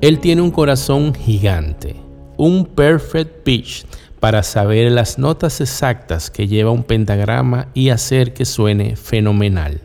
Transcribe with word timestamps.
Él 0.00 0.18
tiene 0.18 0.42
un 0.42 0.50
corazón 0.50 1.14
gigante, 1.14 1.96
un 2.36 2.66
perfect 2.66 3.42
pitch 3.42 3.86
para 4.20 4.42
saber 4.42 4.90
las 4.90 5.18
notas 5.18 5.60
exactas 5.60 6.30
que 6.30 6.46
lleva 6.48 6.70
un 6.70 6.82
pentagrama 6.82 7.68
y 7.74 7.90
hacer 7.90 8.34
que 8.34 8.44
suene 8.44 8.96
fenomenal. 8.96 9.82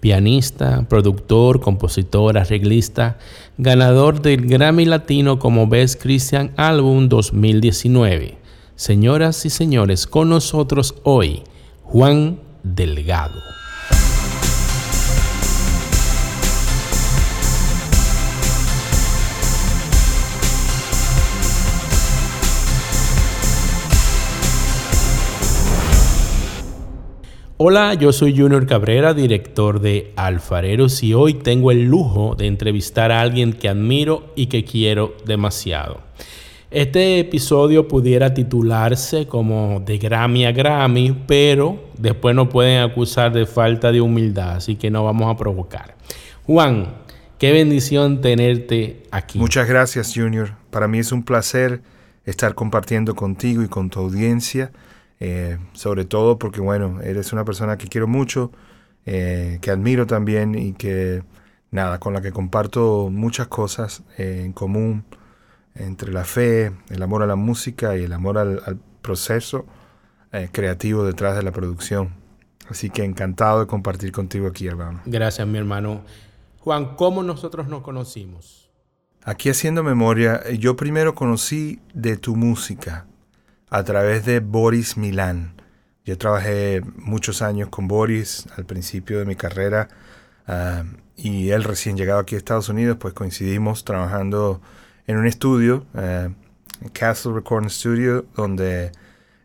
Pianista, 0.00 0.86
productor, 0.88 1.60
compositor, 1.60 2.38
arreglista, 2.38 3.18
ganador 3.58 4.20
del 4.20 4.46
Grammy 4.46 4.84
Latino 4.84 5.38
como 5.38 5.66
Best 5.66 6.00
Christian 6.00 6.52
Album 6.56 7.08
2019. 7.08 8.38
Señoras 8.74 9.44
y 9.46 9.50
señores, 9.50 10.06
con 10.06 10.28
nosotros 10.28 10.94
hoy, 11.02 11.42
Juan 11.82 12.40
Delgado. 12.62 13.40
Hola, 27.64 27.94
yo 27.94 28.12
soy 28.12 28.36
Junior 28.36 28.66
Cabrera, 28.66 29.14
director 29.14 29.80
de 29.80 30.12
Alfareros 30.16 31.00
y 31.04 31.14
hoy 31.14 31.34
tengo 31.34 31.70
el 31.70 31.84
lujo 31.84 32.34
de 32.34 32.48
entrevistar 32.48 33.12
a 33.12 33.20
alguien 33.20 33.52
que 33.52 33.68
admiro 33.68 34.32
y 34.34 34.46
que 34.46 34.64
quiero 34.64 35.14
demasiado. 35.26 36.00
Este 36.72 37.20
episodio 37.20 37.86
pudiera 37.86 38.34
titularse 38.34 39.28
como 39.28 39.80
de 39.86 39.98
Grammy 39.98 40.44
a 40.44 40.50
Grammy, 40.50 41.16
pero 41.28 41.80
después 41.96 42.34
nos 42.34 42.48
pueden 42.48 42.82
acusar 42.82 43.32
de 43.32 43.46
falta 43.46 43.92
de 43.92 44.00
humildad, 44.00 44.56
así 44.56 44.74
que 44.74 44.90
no 44.90 45.04
vamos 45.04 45.32
a 45.32 45.38
provocar. 45.38 45.94
Juan, 46.42 46.88
qué 47.38 47.52
bendición 47.52 48.20
tenerte 48.20 49.04
aquí. 49.12 49.38
Muchas 49.38 49.68
gracias, 49.68 50.12
Junior. 50.16 50.54
Para 50.70 50.88
mí 50.88 50.98
es 50.98 51.12
un 51.12 51.22
placer 51.22 51.80
estar 52.24 52.56
compartiendo 52.56 53.14
contigo 53.14 53.62
y 53.62 53.68
con 53.68 53.88
tu 53.88 54.00
audiencia 54.00 54.72
eh, 55.24 55.56
sobre 55.72 56.04
todo 56.04 56.36
porque, 56.36 56.60
bueno, 56.60 57.00
eres 57.00 57.32
una 57.32 57.44
persona 57.44 57.78
que 57.78 57.86
quiero 57.86 58.08
mucho, 58.08 58.50
eh, 59.06 59.58
que 59.62 59.70
admiro 59.70 60.04
también 60.04 60.56
y 60.56 60.72
que, 60.72 61.22
nada, 61.70 62.00
con 62.00 62.12
la 62.12 62.20
que 62.20 62.32
comparto 62.32 63.08
muchas 63.08 63.46
cosas 63.46 64.02
eh, 64.18 64.42
en 64.44 64.52
común 64.52 65.04
entre 65.76 66.12
la 66.12 66.24
fe, 66.24 66.72
el 66.90 67.00
amor 67.04 67.22
a 67.22 67.28
la 67.28 67.36
música 67.36 67.96
y 67.96 68.02
el 68.02 68.12
amor 68.12 68.36
al, 68.36 68.80
proceso 69.00 69.66
creativo 70.50 71.04
detrás 71.04 71.36
de 71.36 71.42
la 71.42 71.52
producción. 71.52 72.14
Así 72.68 72.90
que 72.90 73.04
encantado 73.04 73.60
de 73.60 73.66
compartir 73.66 74.10
contigo 74.10 74.48
aquí, 74.48 74.66
hermano. 74.66 75.02
Gracias, 75.04 75.46
mi 75.46 75.58
hermano. 75.58 76.02
Juan, 76.58 76.96
¿cómo 76.96 77.22
nosotros 77.22 77.68
nos 77.68 77.82
conocimos? 77.82 78.70
Aquí 79.22 79.50
haciendo 79.50 79.84
memoria, 79.84 80.42
yo 80.52 80.74
primero 80.74 81.14
conocí 81.14 81.80
de 81.94 82.16
tu 82.16 82.34
música 82.34 83.06
a 83.72 83.84
través 83.84 84.26
de 84.26 84.40
Boris 84.40 84.98
Milán. 84.98 85.54
Yo 86.04 86.18
trabajé 86.18 86.82
muchos 86.96 87.40
años 87.40 87.70
con 87.70 87.88
Boris 87.88 88.46
al 88.54 88.66
principio 88.66 89.18
de 89.18 89.24
mi 89.24 89.34
carrera 89.34 89.88
ah, 90.46 90.84
y 91.16 91.48
él 91.50 91.64
recién 91.64 91.96
llegado 91.96 92.20
aquí 92.20 92.34
a 92.34 92.38
Estados 92.38 92.68
Unidos, 92.68 92.98
pues 93.00 93.14
coincidimos 93.14 93.84
trabajando 93.84 94.60
en 95.06 95.16
un 95.16 95.26
estudio, 95.26 95.86
uh, 95.94 96.30
Castle 96.92 97.32
Recording 97.32 97.70
Studio, 97.70 98.26
donde 98.36 98.92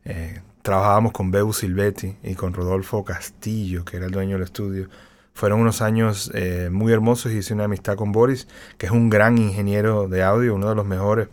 eh, 0.04 0.42
trabajábamos 0.62 1.14
con 1.14 1.32
Beu 1.32 1.54
Silvetti 1.54 2.18
y 2.22 2.36
con 2.36 2.54
Rodolfo 2.54 3.06
Castillo, 3.06 3.86
que 3.86 3.96
era 3.96 4.08
el 4.08 4.12
dueño 4.12 4.34
del 4.34 4.44
estudio. 4.44 4.90
Fueron 5.34 5.62
unos 5.62 5.82
años 5.82 6.32
eh, 6.34 6.70
muy 6.70 6.92
hermosos 6.92 7.32
y 7.32 7.38
hice 7.38 7.54
una 7.54 7.66
amistad 7.66 7.96
con 7.96 8.12
Boris, 8.12 8.48
que 8.78 8.88
es 8.88 8.92
un 8.92 9.10
gran 9.10 9.38
ingeniero 9.38 10.10
de 10.10 10.24
audio, 10.24 10.56
uno 10.56 10.68
de 10.68 10.76
los 10.76 10.86
mejores 10.86 11.30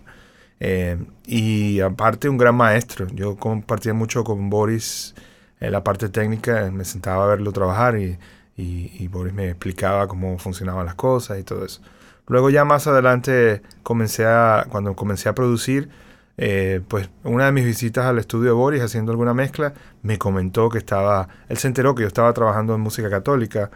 eh, 0.60 0.98
y 1.26 1.80
aparte 1.80 2.28
un 2.28 2.38
gran 2.38 2.54
maestro. 2.54 3.06
Yo 3.08 3.36
compartía 3.36 3.94
mucho 3.94 4.24
con 4.24 4.50
Boris 4.50 5.14
en 5.60 5.72
la 5.72 5.84
parte 5.84 6.08
técnica, 6.08 6.70
me 6.70 6.84
sentaba 6.84 7.24
a 7.24 7.28
verlo 7.28 7.52
trabajar 7.52 7.98
y, 7.98 8.18
y, 8.56 9.08
Boris 9.08 9.32
me 9.34 9.48
explicaba 9.48 10.06
cómo 10.06 10.38
funcionaban 10.38 10.86
las 10.86 10.94
cosas 10.94 11.38
y 11.38 11.42
todo 11.42 11.64
eso. 11.64 11.80
Luego 12.26 12.50
ya 12.50 12.64
más 12.64 12.86
adelante 12.86 13.62
comencé 13.82 14.26
a, 14.26 14.66
cuando 14.70 14.94
comencé 14.94 15.28
a 15.28 15.34
producir, 15.34 15.90
eh, 16.36 16.80
pues 16.88 17.10
una 17.22 17.46
de 17.46 17.52
mis 17.52 17.64
visitas 17.64 18.06
al 18.06 18.18
estudio 18.18 18.46
de 18.46 18.52
Boris 18.52 18.82
haciendo 18.82 19.12
alguna 19.12 19.34
mezcla, 19.34 19.74
me 20.02 20.18
comentó 20.18 20.68
que 20.68 20.78
estaba, 20.78 21.28
él 21.48 21.58
se 21.58 21.68
enteró 21.68 21.94
que 21.94 22.02
yo 22.02 22.08
estaba 22.08 22.32
trabajando 22.32 22.74
en 22.74 22.80
música 22.80 23.10
católica, 23.10 23.70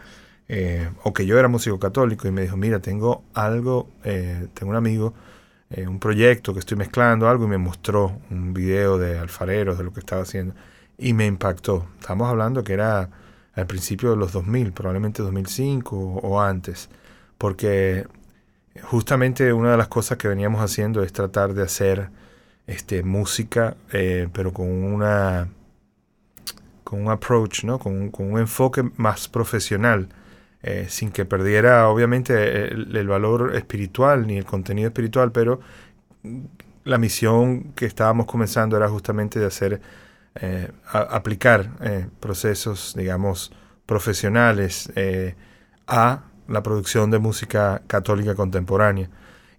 eh, 0.47 0.89
o 1.03 1.13
que 1.13 1.25
yo 1.25 1.37
era 1.37 1.47
músico 1.47 1.79
católico, 1.79 2.27
y 2.27 2.31
me 2.31 2.41
dijo, 2.41 2.57
mira, 2.57 2.79
tengo 2.79 3.23
algo, 3.33 3.87
tengo 4.03 4.71
un 4.71 4.75
amigo 4.75 5.13
eh, 5.69 5.87
un 5.87 5.99
proyecto 5.99 6.53
que 6.53 6.59
estoy 6.59 6.77
mezclando, 6.77 7.29
algo, 7.29 7.45
y 7.45 7.47
me 7.47 7.57
mostró 7.57 8.19
un 8.31 8.53
video 8.53 8.97
de 8.97 9.19
alfareros, 9.19 9.77
de 9.77 9.83
lo 9.83 9.93
que 9.93 9.99
estaba 9.99 10.23
haciendo, 10.23 10.55
y 10.97 11.13
me 11.13 11.25
impactó. 11.27 11.87
Estamos 11.99 12.27
hablando 12.29 12.63
que 12.63 12.73
era 12.73 13.09
al 13.53 13.67
principio 13.67 14.11
de 14.11 14.17
los 14.17 14.31
2000, 14.33 14.73
probablemente 14.73 15.21
2005 15.21 15.95
o, 15.95 16.41
antes, 16.41 16.89
porque 17.37 18.07
justamente 18.83 19.53
una 19.53 19.71
de 19.71 19.77
las 19.77 19.87
cosas 19.89 20.17
que 20.17 20.27
veníamos 20.27 20.61
haciendo 20.61 21.03
es 21.03 21.13
tratar 21.13 21.53
de 21.53 21.63
hacer 21.63 22.09
este, 22.67 23.03
música, 23.03 23.77
eh, 23.91 24.27
pero 24.33 24.53
con 24.53 24.67
una 24.67 25.49
con 26.83 27.01
un 27.01 27.11
approach, 27.11 27.65
¿no? 27.65 27.77
con, 27.77 28.09
con 28.09 28.33
un 28.33 28.39
enfoque 28.39 28.83
más 28.97 29.27
profesional 29.27 30.09
eh, 30.61 30.87
sin 30.89 31.11
que 31.11 31.23
perdiera 31.23 31.87
obviamente 31.87 32.67
el, 32.73 33.07
valor 33.07 33.55
espiritual 33.55 34.27
ni 34.27 34.37
el 34.37 34.45
contenido 34.45 34.87
espiritual, 34.87 35.31
pero 35.31 35.61
la 36.83 36.97
misión 36.97 37.71
que 37.75 37.85
estábamos 37.85 38.25
comenzando 38.25 38.75
era 38.75 38.89
justamente 38.89 39.39
de 39.39 39.45
hacer, 39.45 39.81
eh, 40.35 40.69
aplicar 40.91 41.71
eh, 41.81 42.07
procesos, 42.19 42.93
digamos, 42.97 43.53
profesionales 43.85 44.91
a 45.87 46.23
la 46.47 46.63
producción 46.63 47.09
de 47.09 47.19
música 47.19 47.81
católica 47.87 48.35
contemporánea. 48.35 49.09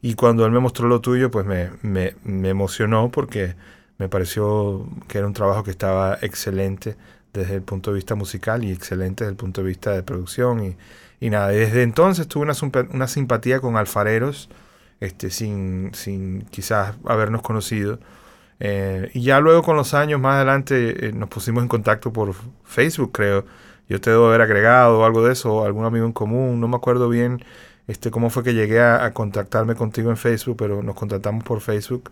Y 0.03 0.15
cuando 0.15 0.44
él 0.44 0.53
me 0.53 0.61
mostró 0.61 0.87
lo 0.87 1.00
tuyo, 1.00 1.31
pues 1.31 1.47
me, 1.47 1.71
me, 1.82 2.15
me 2.25 2.50
emocionó 2.50 3.11
porque 3.11 3.55
me 3.99 4.09
pareció 4.09 4.87
que 5.09 5.19
era 5.19 5.27
un 5.27 5.32
trabajo 5.32 5.62
que 5.65 5.71
estaba 5.71 6.19
excelente 6.22 6.97
desde 7.32 7.56
el 7.56 7.62
punto 7.62 7.91
de 7.91 7.96
vista 7.96 8.14
musical 8.14 8.64
y 8.64 8.72
excelente 8.72 9.24
desde 9.24 9.32
el 9.32 9.36
punto 9.36 9.62
de 9.62 9.68
vista 9.68 9.92
de 9.92 10.02
producción. 10.02 10.64
Y, 10.64 10.76
y 11.20 11.30
nada, 11.30 11.48
desde 11.48 11.82
entonces 11.82 12.26
tuve 12.28 12.44
una, 12.44 12.54
una 12.92 13.08
simpatía 13.08 13.60
con 13.60 13.76
alfareros, 13.76 14.48
este, 15.00 15.30
sin, 15.30 15.90
sin 15.94 16.42
quizás 16.50 16.96
habernos 17.04 17.42
conocido. 17.42 17.98
Eh, 18.60 19.10
y 19.14 19.22
ya 19.22 19.40
luego 19.40 19.62
con 19.62 19.76
los 19.76 19.94
años 19.94 20.20
más 20.20 20.36
adelante 20.36 21.08
eh, 21.08 21.12
nos 21.12 21.28
pusimos 21.30 21.62
en 21.62 21.69
contacto 21.69 22.12
por 22.12 22.34
Facebook, 22.64 23.12
creo. 23.12 23.44
Yo 23.88 24.00
te 24.00 24.10
debo 24.10 24.28
haber 24.28 24.42
agregado 24.42 25.00
o 25.00 25.04
algo 25.04 25.24
de 25.24 25.32
eso, 25.32 25.64
algún 25.64 25.84
amigo 25.84 26.06
en 26.06 26.12
común, 26.12 26.60
no 26.60 26.69
me 26.69 26.76
acuerdo 26.76 27.08
bien 27.08 27.42
este, 27.90 28.12
cómo 28.12 28.30
fue 28.30 28.44
que 28.44 28.54
llegué 28.54 28.80
a 28.80 29.12
contactarme 29.12 29.74
contigo 29.74 30.10
en 30.10 30.16
Facebook, 30.16 30.56
pero 30.56 30.80
nos 30.80 30.94
contactamos 30.94 31.42
por 31.42 31.60
Facebook. 31.60 32.10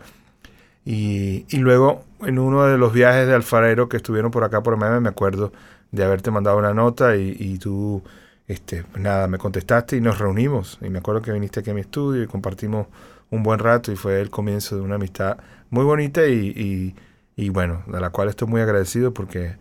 Y, 0.90 1.44
luego, 1.58 2.04
en 2.22 2.38
uno 2.38 2.64
de 2.64 2.78
los 2.78 2.94
viajes 2.94 3.26
de 3.26 3.34
alfarero 3.34 3.90
que 3.90 3.98
estuvieron 3.98 4.30
por 4.30 4.44
acá 4.44 4.62
por 4.62 4.78
Miami, 4.78 5.00
me 5.00 5.10
acuerdo 5.10 5.52
de 5.92 6.02
haberte 6.02 6.30
mandado 6.30 6.56
una 6.56 6.72
nota 6.72 7.14
y, 7.16 7.36
y 7.38 7.58
tú, 7.58 8.02
este, 8.46 8.84
pues 8.84 9.02
nada, 9.02 9.28
me 9.28 9.36
contestaste 9.36 9.98
y 9.98 10.00
nos 10.00 10.18
reunimos. 10.18 10.78
Y 10.80 10.88
me 10.88 11.00
acuerdo 11.00 11.20
que 11.20 11.32
viniste 11.32 11.60
aquí 11.60 11.70
a 11.70 11.74
mi 11.74 11.82
estudio 11.82 12.22
y 12.22 12.26
compartimos 12.26 12.86
un 13.30 13.42
buen 13.42 13.58
rato 13.58 13.92
y 13.92 13.96
fue 13.96 14.20
el 14.20 14.30
comienzo 14.30 14.76
de 14.76 14.82
una 14.82 14.94
amistad 14.94 15.36
muy 15.68 15.84
bonita 15.84 16.26
y, 16.26 16.94
y 17.36 17.48
bueno, 17.50 17.82
de 17.86 18.00
la 18.00 18.08
cual 18.08 18.30
estoy 18.30 18.48
muy 18.48 18.62
agradecido 18.62 19.12
porque 19.12 19.56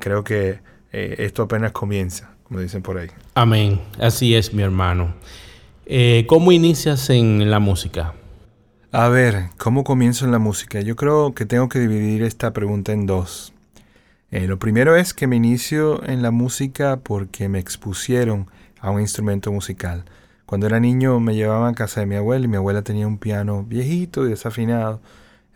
creo 0.00 0.24
que 0.24 0.60
eh, 0.92 1.14
esto 1.18 1.44
apenas 1.44 1.72
comienza, 1.72 2.34
como 2.42 2.60
dicen 2.60 2.82
por 2.82 2.98
ahí. 2.98 3.08
Amén. 3.34 3.80
Así 3.98 4.34
es, 4.34 4.52
mi 4.52 4.62
hermano. 4.62 5.14
Eh, 5.86 6.26
¿Cómo 6.28 6.52
inicias 6.52 7.08
en 7.08 7.50
la 7.50 7.60
música? 7.60 8.14
A 8.94 9.08
ver, 9.08 9.48
¿cómo 9.56 9.84
comienzo 9.84 10.26
en 10.26 10.32
la 10.32 10.38
música? 10.38 10.82
Yo 10.82 10.96
creo 10.96 11.32
que 11.32 11.46
tengo 11.46 11.70
que 11.70 11.78
dividir 11.78 12.22
esta 12.22 12.52
pregunta 12.52 12.92
en 12.92 13.06
dos. 13.06 13.54
Eh, 14.30 14.46
lo 14.46 14.58
primero 14.58 14.96
es 14.96 15.14
que 15.14 15.26
me 15.26 15.36
inicio 15.36 16.04
en 16.04 16.20
la 16.20 16.30
música 16.30 17.00
porque 17.02 17.48
me 17.48 17.58
expusieron 17.58 18.48
a 18.80 18.90
un 18.90 19.00
instrumento 19.00 19.50
musical. 19.50 20.04
Cuando 20.44 20.66
era 20.66 20.78
niño 20.78 21.20
me 21.20 21.34
llevaban 21.34 21.72
a 21.72 21.74
casa 21.74 22.00
de 22.00 22.06
mi 22.06 22.16
abuela 22.16 22.44
y 22.44 22.48
mi 22.48 22.58
abuela 22.58 22.82
tenía 22.82 23.06
un 23.06 23.16
piano 23.16 23.64
viejito 23.64 24.26
y 24.26 24.28
desafinado 24.28 25.00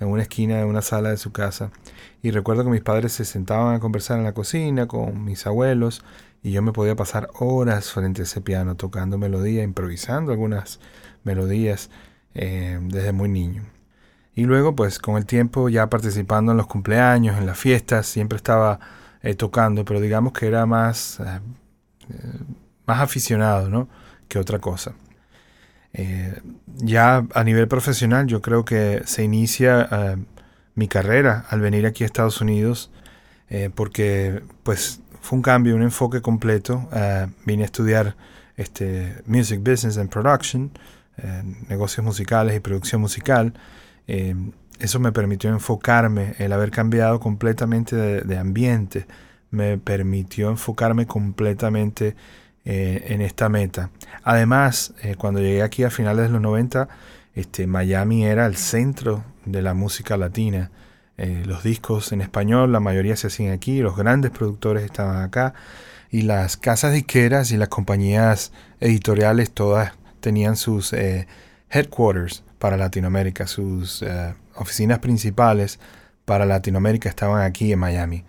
en 0.01 0.09
una 0.09 0.23
esquina 0.23 0.57
de 0.57 0.65
una 0.65 0.81
sala 0.81 1.11
de 1.11 1.19
su 1.19 1.31
casa. 1.31 1.71
Y 2.23 2.31
recuerdo 2.31 2.65
que 2.65 2.71
mis 2.71 2.81
padres 2.81 3.13
se 3.13 3.27
sentaban 3.27 3.75
a 3.75 3.81
conversar 3.81 4.17
en 4.17 4.25
la 4.25 4.33
cocina 4.33 4.87
con 4.87 5.27
mis 5.27 5.47
abuelos 5.47 6.03
y 6.43 6.53
yo 6.53 6.63
me 6.63 6.73
podía 6.73 6.97
pasar 6.97 7.29
horas 7.35 7.93
frente 7.93 8.23
a 8.23 8.25
ese 8.25 8.41
piano 8.41 8.77
tocando 8.77 9.19
melodía, 9.19 9.63
improvisando 9.63 10.33
algunas 10.33 10.81
melodías 11.23 11.91
eh, 12.37 12.79
desde 12.83 13.13
muy 13.13 13.29
niño. 13.29 13.65
Y 14.35 14.45
luego, 14.45 14.77
pues 14.77 14.99
con 14.99 15.17
el 15.17 15.25
tiempo, 15.25 15.71
ya 15.71 15.89
participando 15.89 16.53
en 16.53 16.59
los 16.59 16.67
cumpleaños, 16.67 17.39
en 17.39 17.47
las 17.47 17.59
fiestas, 17.59 18.07
siempre 18.07 18.37
estaba 18.37 18.79
eh, 19.23 19.35
tocando, 19.35 19.85
pero 19.85 19.99
digamos 19.99 20.35
que 20.35 20.47
era 20.47 20.67
más, 20.67 21.21
eh, 21.21 21.41
más 22.87 23.01
aficionado, 23.01 23.71
¿no? 23.71 23.89
Que 24.29 24.39
otra 24.39 24.59
cosa. 24.59 24.93
Eh, 25.95 26.39
ya 26.67 27.27
a 27.33 27.45
nivel 27.45 27.67
profesional 27.69 28.27
yo 28.27 28.43
creo 28.43 28.67
que 28.67 29.03
se 29.07 29.25
inicia 29.25 29.89
eh, 29.91 30.17
mi 30.75 30.89
carrera 30.89 31.47
al 31.49 31.61
venir 31.61 31.87
aquí 31.87 32.05
a 32.05 32.07
Estados 32.07 32.41
Unidos 32.41 32.91
porque 33.77 34.43
pues 34.65 35.01
fue 35.23 35.37
un 35.37 35.43
cambio, 35.43 35.77
un 35.77 35.83
enfoque 35.83 36.21
completo. 36.21 36.89
vine 37.45 37.63
a 37.63 37.67
estudiar 37.67 38.17
este, 38.57 39.23
Music 39.27 39.61
Business 39.61 39.99
and 39.99 40.11
Production, 40.11 40.73
negocios 41.69 42.05
musicales 42.05 42.57
y 42.57 42.61
producción 42.61 43.01
musical 43.01 43.55
eso 44.79 45.01
me 45.01 45.13
permitió 45.13 45.51
enfocarme, 45.51 46.35
el 46.39 46.53
haber 46.53 46.71
cambiado 46.71 47.21
completamente 47.21 47.97
de, 47.97 48.39
ambiente, 48.39 49.07
me 49.51 49.79
permitió 49.79 50.51
enfocarme 50.51 51.07
completamente 51.07 52.15
eh, 52.65 53.05
en 53.09 53.23
esta 53.23 53.49
meta. 53.49 53.91
Además, 54.23 54.93
eh, 55.03 55.15
cuando 55.17 55.41
llegué 55.41 55.63
aquí 55.63 55.85
a 55.85 55.91
finales 55.91 56.27
de 56.27 56.33
los 56.33 56.43
90, 56.43 56.89
este, 57.35 57.67
Miami 57.67 58.27
era 58.27 58.47
el 58.47 58.57
centro 58.57 59.25
de 59.45 59.63
la 59.63 59.73
música 59.73 60.17
latina. 60.17 60.71
Eh, 61.17 61.45
los 61.47 61.63
discos 61.63 62.13
en 62.13 62.21
español, 62.21 62.73
la 62.73 62.81
mayoría 62.81 63.17
se 63.17 63.29
hacían 63.29 63.53
aquí, 63.53 63.81
los 63.81 63.97
grandes 63.97 64.31
productores 64.31 64.85
estaban 64.85 65.23
acá 65.23 65.55
y 66.11 66.23
las 66.23 66.57
casas 66.59 66.93
disqueras 66.93 67.51
y 67.53 67.57
las 67.57 67.69
compañías 67.69 68.53
editoriales 68.81 69.51
todas 69.51 69.93
tenían 70.27 70.57
sus 70.57 70.93
headquarters 71.71 72.43
para 72.59 72.77
Latinoamérica, 72.77 73.47
sus 73.47 74.03
oficinas 74.57 74.99
principales 74.99 75.79
para 76.25 76.45
Latinoamérica 76.45 77.09
estaban 77.09 77.43
aquí 77.43 77.73
en 77.73 77.79
Miami. 77.79 78.25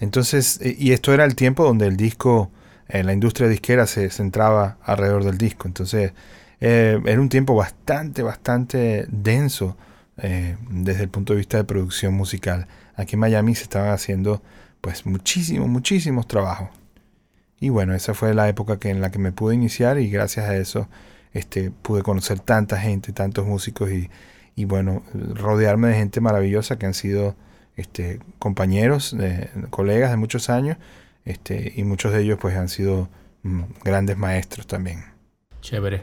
Entonces, 0.00 0.60
eh, 0.62 0.76
y 0.78 0.92
esto 0.92 1.14
era 1.14 1.24
el 1.24 1.34
tiempo 1.34 1.64
donde 1.64 1.86
el 1.86 1.96
disco, 1.96 2.50
la 2.88 3.12
industria 3.12 3.48
disquera 3.48 3.86
se 3.86 4.10
centraba 4.10 4.78
alrededor 4.82 5.24
del 5.24 5.38
disco. 5.38 5.68
Entonces, 5.68 6.12
eh, 6.60 7.00
era 7.04 7.20
un 7.20 7.28
tiempo 7.28 7.54
bastante, 7.54 8.22
bastante 8.22 9.06
denso 9.08 9.76
eh, 10.16 10.56
desde 10.70 11.04
el 11.04 11.08
punto 11.08 11.32
de 11.32 11.38
vista 11.38 11.56
de 11.56 11.64
producción 11.64 12.14
musical. 12.14 12.66
Aquí 12.96 13.14
en 13.14 13.20
Miami 13.20 13.54
se 13.54 13.62
estaban 13.62 13.90
haciendo 13.90 14.42
pues 14.80 15.06
muchísimos, 15.06 15.68
muchísimos 15.68 16.26
trabajos. 16.26 16.70
Y 17.60 17.68
bueno, 17.70 17.94
esa 17.94 18.14
fue 18.14 18.34
la 18.34 18.48
época 18.48 18.78
que, 18.78 18.90
en 18.90 19.00
la 19.00 19.10
que 19.10 19.18
me 19.18 19.32
pude 19.32 19.54
iniciar 19.54 19.98
y 19.98 20.10
gracias 20.10 20.48
a 20.48 20.56
eso 20.56 20.88
este, 21.32 21.70
pude 21.70 22.02
conocer 22.02 22.40
tanta 22.40 22.78
gente, 22.78 23.12
tantos 23.12 23.46
músicos 23.46 23.90
y, 23.90 24.10
y 24.54 24.64
bueno, 24.64 25.02
rodearme 25.12 25.88
de 25.88 25.94
gente 25.94 26.20
maravillosa 26.20 26.78
que 26.78 26.86
han 26.86 26.94
sido 26.94 27.36
este, 27.76 28.18
compañeros, 28.38 29.16
colegas 29.70 30.10
de 30.10 30.16
muchos 30.16 30.50
años, 30.50 30.78
este, 31.24 31.72
y 31.76 31.84
muchos 31.84 32.12
de 32.12 32.22
ellos 32.22 32.38
pues 32.40 32.56
han 32.56 32.68
sido 32.68 33.08
mm, 33.42 33.62
grandes 33.84 34.16
maestros 34.16 34.66
también. 34.66 35.04
Chévere. 35.60 36.02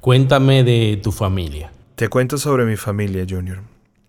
Cuéntame 0.00 0.62
de 0.62 1.00
tu 1.02 1.12
familia. 1.12 1.72
Te 1.94 2.08
cuento 2.08 2.36
sobre 2.36 2.66
mi 2.66 2.76
familia, 2.76 3.24
Junior. 3.28 3.62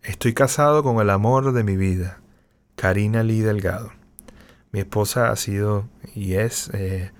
Estoy 0.03 0.33
casado 0.33 0.83
con 0.83 0.99
el 0.99 1.09
amor 1.09 1.53
de 1.53 1.63
mi 1.63 1.77
vida, 1.77 2.19
Karina 2.75 3.23
Lee 3.23 3.39
Delgado. 3.39 3.91
Mi 4.71 4.81
esposa 4.81 5.31
ha 5.31 5.35
sido 5.37 5.87
y 6.13 6.33
es 6.33 6.69
eh, 6.73 7.11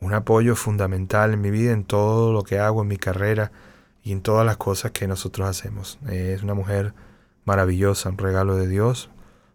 un 0.00 0.14
apoyo 0.14 0.56
fundamental 0.56 1.34
en 1.34 1.40
mi 1.40 1.50
vida, 1.50 1.72
en 1.72 1.84
todo 1.84 2.32
lo 2.32 2.42
que 2.42 2.58
hago, 2.58 2.82
en 2.82 2.88
mi 2.88 2.96
carrera, 2.96 3.52
y 4.02 4.12
en 4.12 4.22
todas 4.22 4.46
las 4.46 4.56
cosas 4.56 4.92
que 4.92 5.06
nosotros 5.06 5.48
hacemos. 5.48 5.98
Es 6.08 6.42
una 6.42 6.54
mujer 6.54 6.94
maravillosa, 7.44 8.08
un 8.08 8.18
regalo 8.18 8.56
de 8.56 8.66
Dios 8.66 9.10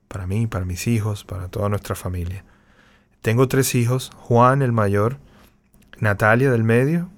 para 0.08 0.28
mí, 0.28 0.48
para 0.48 0.66
mis 0.66 0.88
hijos, 0.88 1.24
para 1.24 1.48
toda 1.48 1.70
nuestra 1.70 1.96
familia. 1.96 2.44
Tengo 3.22 3.48
tres 3.48 3.74
hijos, 3.76 4.12
Juan 4.16 4.62
el 4.62 4.72
mayor, 4.72 5.18
Natalia 6.00 6.52
del 6.52 6.64
medio 6.64 7.10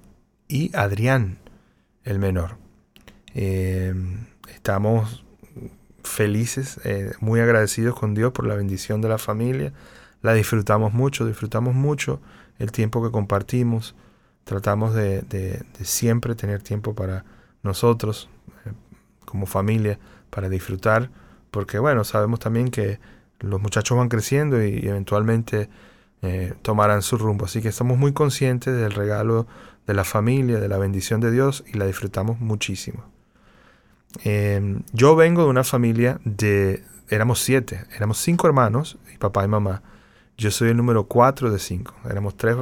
y 0.46 0.74
Adrián 0.74 1.38
el 2.04 2.18
menor. 2.18 2.56
Eh, 3.34 3.94
estamos 4.54 5.24
felices, 6.02 6.80
eh, 6.84 7.12
muy 7.20 7.40
agradecidos 7.40 7.98
con 7.98 8.14
Dios 8.14 8.32
por 8.32 8.46
la 8.46 8.54
bendición 8.54 9.02
de 9.02 9.08
la 9.08 9.18
familia. 9.18 9.72
La 10.22 10.32
disfrutamos 10.32 10.94
mucho, 10.94 11.26
disfrutamos 11.26 11.74
mucho 11.74 12.20
el 12.58 12.72
tiempo 12.72 13.02
que 13.02 13.10
compartimos 13.10 13.94
tratamos 14.44 14.94
de, 14.94 15.62
siempre 15.82 16.34
tener 16.34 16.62
tiempo 16.62 16.94
para 16.94 17.24
nosotros, 17.62 18.30
eh, 18.64 18.72
como 19.26 19.44
familia, 19.46 19.98
para 20.30 20.48
disfrutar, 20.48 21.10
porque 21.50 21.78
bueno, 21.78 22.02
sabemos 22.04 22.40
también 22.40 22.70
que 22.70 22.98
los 23.40 23.60
muchachos 23.60 23.98
van 23.98 24.08
creciendo 24.08 24.62
y, 24.64 24.86
eventualmente 24.88 25.68
eh, 26.22 26.54
tomarán 26.62 27.02
su 27.02 27.18
rumbo. 27.18 27.44
Así 27.44 27.60
que 27.60 27.68
estamos 27.68 27.98
muy 27.98 28.12
conscientes 28.12 28.74
del 28.74 28.92
regalo 28.92 29.46
de 29.86 29.94
la 29.94 30.04
familia, 30.04 30.58
de 30.58 30.68
la 30.68 30.78
bendición 30.78 31.20
de 31.20 31.30
Dios 31.30 31.64
y 31.72 31.76
la 31.76 31.86
disfrutamos 31.86 32.40
muchísimo. 32.40 33.04
Em, 34.24 34.82
yo 34.92 35.14
vengo 35.14 35.42
de 35.44 35.48
una 35.48 35.64
familia 35.64 36.20
de, 36.24 36.82
éramos 37.10 37.40
siete, 37.40 37.84
éramos 37.94 38.18
cinco 38.18 38.46
hermanos, 38.46 38.98
y 39.14 39.18
papá 39.18 39.44
y 39.44 39.48
mamá. 39.48 39.82
Yo 40.40 40.52
soy 40.52 40.68
el 40.68 40.76
número 40.76 41.08
cuatro 41.08 41.50
de 41.50 41.58
cinco. 41.58 41.96
Éramos 42.08 42.36
tres, 42.36 42.56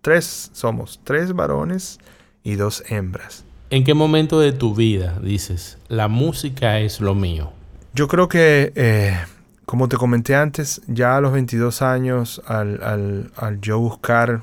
tres 0.00 0.50
somos, 0.52 1.00
tres 1.04 1.32
varones 1.32 2.00
y 2.42 2.56
dos 2.56 2.82
hembras. 2.88 3.44
¿En 3.70 3.84
qué 3.84 3.94
momento 3.94 4.40
de 4.40 4.50
tu 4.50 4.74
vida 4.74 5.16
dices, 5.22 5.78
la 5.86 6.08
música 6.08 6.80
es 6.80 7.00
lo 7.00 7.14
mío? 7.14 7.52
Yo 7.94 8.08
creo 8.08 8.28
que, 8.28 8.72
eh, 8.74 9.16
como 9.64 9.88
te 9.88 9.96
comenté 9.96 10.34
antes, 10.34 10.82
ya 10.88 11.16
a 11.16 11.20
los 11.20 11.32
22 11.32 11.82
años, 11.82 12.42
al, 12.46 13.30
yo 13.60 13.78
buscar 13.78 14.42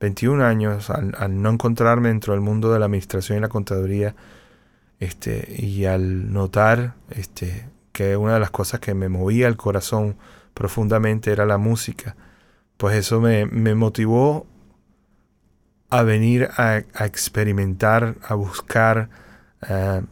21 0.00 0.44
años, 0.44 0.90
al, 0.90 1.40
no 1.40 1.50
encontrarme 1.50 2.08
dentro 2.08 2.32
del 2.32 2.40
mundo 2.40 2.72
de 2.72 2.80
la 2.80 2.86
administración 2.86 3.38
y 3.38 3.42
la 3.42 3.48
contaduría, 3.48 4.16
este, 4.98 5.54
y 5.56 5.84
al 5.84 6.32
notar 6.32 6.94
este, 7.10 7.68
que 7.92 8.16
una 8.16 8.34
de 8.34 8.40
las 8.40 8.50
cosas 8.50 8.80
que 8.80 8.92
me 8.92 9.08
movía 9.08 9.46
el 9.46 9.56
corazón 9.56 10.16
profundamente 10.54 11.30
era 11.32 11.44
la 11.44 11.58
música, 11.58 12.16
pues 12.76 12.96
eso 12.96 13.20
me, 13.20 13.46
motivó 13.74 14.46
a 15.90 16.02
venir 16.02 16.48
a, 16.56 16.78
experimentar, 17.04 18.16
a 18.22 18.34
buscar. 18.34 19.08
Eh, 19.68 20.02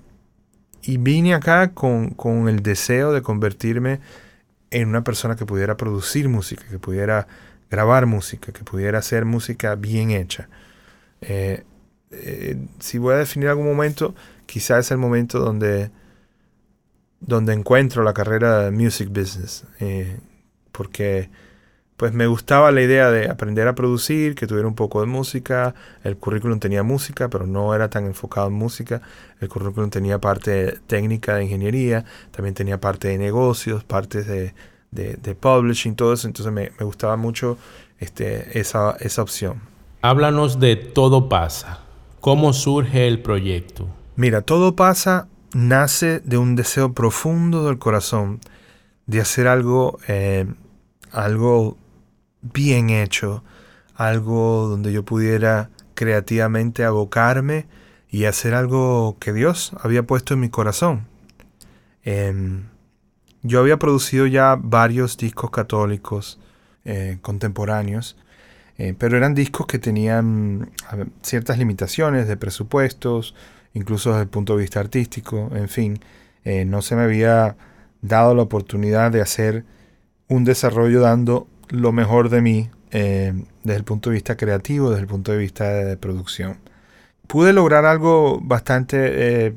y 0.82 0.96
vine 0.96 1.34
acá 1.34 1.72
con, 1.72 2.48
el 2.48 2.62
deseo 2.62 3.12
de 3.12 3.22
convertirme 3.22 4.00
en 4.70 4.88
una 4.88 5.04
persona 5.04 5.36
que 5.36 5.46
pudiera 5.46 5.76
producir 5.76 6.28
música, 6.28 6.64
que 6.68 6.78
pudiera 6.78 7.26
grabar 7.70 8.06
música, 8.06 8.52
que 8.52 8.64
pudiera 8.64 8.98
hacer 8.98 9.24
música 9.24 9.74
bien 9.76 10.10
hecha. 10.10 10.48
Eh, 11.20 11.64
eh, 12.10 12.56
si 12.80 12.98
voy 12.98 13.14
a 13.14 13.18
definir 13.18 13.48
algún 13.48 13.66
momento, 13.66 14.14
quizás 14.46 14.86
es 14.86 14.90
el 14.90 14.98
momento 14.98 15.38
donde, 15.38 15.90
donde 17.20 17.52
encuentro 17.52 18.02
la 18.02 18.12
carrera 18.12 18.64
de 18.64 18.70
music 18.70 19.08
business. 19.08 19.64
Porque 20.72 21.30
pues 22.02 22.12
me 22.12 22.26
gustaba 22.26 22.72
la 22.72 22.82
idea 22.82 23.12
de 23.12 23.30
aprender 23.30 23.68
a 23.68 23.76
producir, 23.76 24.34
que 24.34 24.48
tuviera 24.48 24.66
un 24.66 24.74
poco 24.74 25.00
de 25.00 25.06
música. 25.06 25.74
El 26.02 26.16
currículum 26.16 26.58
tenía 26.58 26.82
música, 26.82 27.28
pero 27.28 27.46
no 27.46 27.74
era 27.76 27.90
tan 27.90 28.06
enfocado 28.06 28.48
en 28.48 28.54
música. 28.54 29.02
El 29.40 29.48
currículum 29.48 29.88
tenía 29.88 30.20
parte 30.20 30.80
técnica 30.88 31.36
de 31.36 31.44
ingeniería, 31.44 32.04
también 32.32 32.56
tenía 32.56 32.80
parte 32.80 33.06
de 33.06 33.18
negocios, 33.18 33.84
partes 33.84 34.26
de, 34.26 34.52
de, 34.90 35.34
publishing, 35.36 35.94
todo 35.94 36.12
eso. 36.12 36.26
Entonces 36.26 36.52
me, 36.52 36.70
gustaba 36.84 37.16
mucho 37.16 37.56
este, 38.00 38.58
esa, 38.58 38.96
esa 38.98 39.22
opción. 39.22 39.60
Háblanos 40.00 40.58
de 40.58 40.74
Todo 40.74 41.28
pasa. 41.28 41.82
¿Cómo 42.20 42.52
surge 42.52 43.06
el 43.06 43.20
proyecto? 43.20 43.86
Mira, 44.16 44.42
Todo 44.42 44.74
pasa 44.74 45.28
nace 45.54 46.20
de 46.24 46.36
un 46.36 46.56
deseo 46.56 46.94
profundo 46.94 47.66
del 47.66 47.78
corazón 47.78 48.40
de 49.12 49.20
hacer 49.20 49.46
algo, 49.46 49.98
eh, 50.08 50.46
algo 51.12 51.76
bien 52.40 52.88
hecho, 52.88 53.44
algo 53.94 54.68
donde 54.68 54.90
yo 54.90 55.04
pudiera 55.04 55.68
creativamente 55.94 56.82
abocarme 56.84 57.66
y 58.08 58.24
hacer 58.24 58.54
algo 58.54 59.18
que 59.20 59.34
Dios 59.34 59.74
había 59.82 60.02
puesto 60.04 60.32
en 60.32 60.40
mi 60.40 60.48
corazón. 60.48 61.06
Em, 62.04 62.64
yo 63.42 63.60
había 63.60 63.76
producido 63.76 64.26
ya 64.26 64.56
varios 64.58 65.18
discos 65.18 65.50
católicos 65.50 66.40
eh, 66.86 67.18
contemporáneos, 67.20 68.16
eh, 68.78 68.94
pero 68.98 69.18
eran 69.18 69.34
discos 69.34 69.66
que 69.66 69.78
tenían 69.78 70.70
ciertas 71.20 71.58
limitaciones 71.58 72.28
de 72.28 72.38
presupuestos, 72.38 73.34
incluso 73.74 74.10
desde 74.10 74.22
el 74.22 74.28
punto 74.30 74.56
de 74.56 74.62
vista 74.62 74.80
artístico, 74.80 75.50
en 75.54 75.68
fin, 75.68 76.00
no 76.66 76.82
se 76.82 76.96
me 76.96 77.02
había 77.02 77.56
dado 78.02 78.34
la 78.34 78.42
oportunidad 78.42 79.10
de 79.10 79.22
hacer 79.22 79.64
un 80.28 80.44
desarrollo 80.44 81.00
dando 81.00 81.46
lo 81.68 81.92
mejor 81.92 82.28
de 82.28 82.42
mí 82.42 82.70
eh, 82.90 83.32
desde 83.62 83.78
el 83.78 83.84
punto 83.84 84.10
de 84.10 84.14
vista 84.14 84.36
creativo, 84.36 84.90
desde 84.90 85.02
el 85.02 85.08
punto 85.08 85.32
de 85.32 85.38
vista 85.38 85.68
de 85.72 85.96
producción. 85.96 86.58
Pude 87.26 87.52
lograr 87.52 87.86
algo 87.86 88.40
bastante 88.42 89.46
eh, 89.46 89.54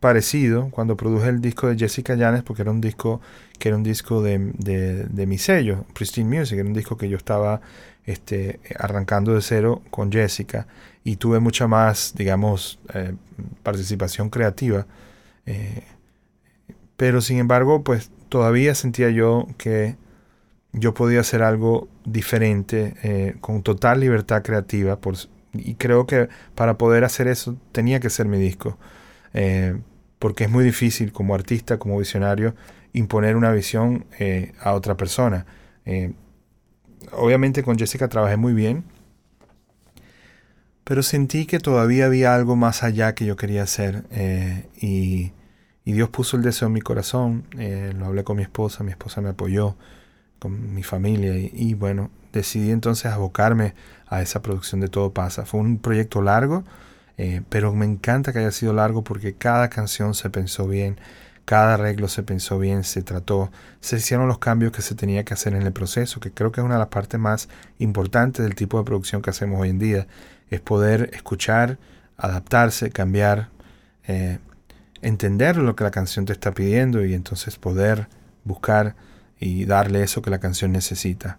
parecido 0.00 0.68
cuando 0.70 0.96
produje 0.96 1.28
el 1.28 1.40
disco 1.40 1.68
de 1.68 1.78
Jessica 1.78 2.14
Llanes, 2.14 2.42
porque 2.42 2.62
era 2.62 2.70
un 2.70 2.80
disco 2.80 3.20
que 3.58 3.68
era 3.68 3.76
un 3.76 3.82
disco 3.82 4.22
de, 4.22 4.38
mi 5.26 5.38
sello, 5.38 5.84
Pristine 5.94 6.38
Music, 6.38 6.58
era 6.58 6.66
un 6.66 6.74
disco 6.74 6.96
que 6.96 7.08
yo 7.08 7.16
estaba 7.16 7.60
este, 8.06 8.60
arrancando 8.78 9.34
de 9.34 9.42
cero 9.42 9.82
con 9.90 10.10
Jessica. 10.10 10.66
y 11.04 11.16
tuve 11.16 11.40
mucha 11.40 11.66
más, 11.66 12.14
digamos, 12.16 12.78
eh, 12.94 13.14
participación 13.62 14.28
creativa. 14.28 14.86
Pero 17.00 17.22
sin 17.22 17.38
embargo, 17.38 17.82
pues 17.82 18.10
todavía 18.28 18.74
sentía 18.74 19.08
yo 19.08 19.46
que 19.56 19.96
yo 20.74 20.92
podía 20.92 21.20
hacer 21.20 21.42
algo 21.42 21.88
diferente, 22.04 22.92
eh, 23.02 23.36
con 23.40 23.62
total 23.62 24.00
libertad 24.00 24.42
creativa. 24.42 24.98
Y 25.54 25.76
creo 25.76 26.06
que 26.06 26.28
para 26.54 26.76
poder 26.76 27.04
hacer 27.04 27.26
eso 27.26 27.56
tenía 27.72 28.00
que 28.00 28.10
ser 28.10 28.26
mi 28.26 28.36
disco. 28.36 28.76
porque 30.18 30.44
es 30.44 30.50
muy 30.50 30.62
difícil 30.62 31.10
como 31.12 31.34
artista, 31.34 31.78
como 31.78 31.98
visionario, 31.98 32.54
imponer 32.92 33.34
una 33.36 33.50
visión 33.50 34.04
a 34.60 34.74
otra 34.74 34.96
persona. 34.98 35.46
obviamente 37.12 37.62
con 37.62 37.78
Jessica 37.78 38.08
trabajé 38.08 38.36
muy 38.36 38.52
bien 38.52 38.84
pero 40.90 41.04
sentí 41.04 41.46
que 41.46 41.60
todavía 41.60 42.06
había 42.06 42.34
algo 42.34 42.56
más 42.56 42.82
allá 42.82 43.14
que 43.14 43.24
yo 43.24 43.36
quería 43.36 43.62
hacer 43.62 44.02
eh, 44.10 44.66
y, 45.90 45.92
Dios 45.92 46.08
puso 46.08 46.36
el 46.36 46.42
deseo 46.42 46.68
en 46.68 46.74
mi 46.74 46.80
corazón, 46.80 47.44
eh, 47.58 47.92
lo 47.96 48.06
hablé 48.06 48.24
con 48.24 48.36
mi 48.36 48.42
esposa, 48.42 48.84
mi 48.84 48.90
esposa 48.90 49.20
me 49.20 49.30
apoyó, 49.30 49.76
con 50.38 50.74
mi 50.74 50.82
familia 50.82 51.36
y, 51.36 51.74
bueno, 51.74 52.10
decidí 52.32 52.70
entonces 52.70 53.12
abocarme 53.12 53.74
a 54.06 54.22
esa 54.22 54.42
producción 54.42 54.80
de 54.80 54.88
Todo 54.88 55.12
pasa. 55.12 55.44
Fue 55.44 55.60
un 55.60 55.78
proyecto 55.78 56.22
largo, 56.22 56.64
eh, 57.18 57.42
pero 57.50 57.72
me 57.74 57.84
encanta 57.84 58.32
que 58.32 58.38
haya 58.38 58.50
sido 58.50 58.72
largo 58.72 59.04
porque 59.04 59.34
cada 59.34 59.68
canción 59.68 60.14
se 60.14 60.30
pensó 60.30 60.66
bien, 60.66 60.98
cada 61.44 61.74
arreglo 61.74 62.08
se 62.08 62.22
pensó 62.22 62.58
bien, 62.58 62.84
se 62.84 63.02
trató, 63.02 63.50
se 63.80 63.96
hicieron 63.96 64.28
los 64.28 64.38
cambios 64.38 64.72
que 64.72 64.82
se 64.82 64.94
tenía 64.94 65.24
que 65.24 65.34
hacer 65.34 65.54
en 65.54 65.62
el 65.62 65.72
proceso, 65.72 66.20
que 66.20 66.32
creo 66.32 66.52
que 66.52 66.60
es 66.60 66.64
una 66.64 66.74
de 66.74 66.80
las 66.80 66.88
partes 66.88 67.20
más 67.20 67.48
importantes 67.78 68.44
del 68.44 68.54
tipo 68.54 68.78
de 68.78 68.84
producción 68.84 69.20
que 69.20 69.30
hacemos 69.30 69.60
hoy 69.60 69.70
en 69.70 69.78
día 69.78 70.06
es 70.50 70.60
poder 70.60 71.10
escuchar, 71.12 71.78
adaptarse, 72.16 72.90
cambiar, 72.90 73.48
eh, 74.06 74.38
entender 75.02 75.56
lo 75.56 75.76
que 75.76 75.84
la 75.84 75.90
canción 75.90 76.24
te 76.24 76.32
está 76.32 76.52
pidiendo 76.52 77.04
y 77.04 77.14
entonces 77.14 77.56
poder 77.56 78.08
buscar 78.44 78.94
y 79.38 79.64
darle 79.64 80.02
eso 80.02 80.22
que 80.22 80.30
la 80.30 80.40
canción 80.40 80.72
necesita. 80.72 81.38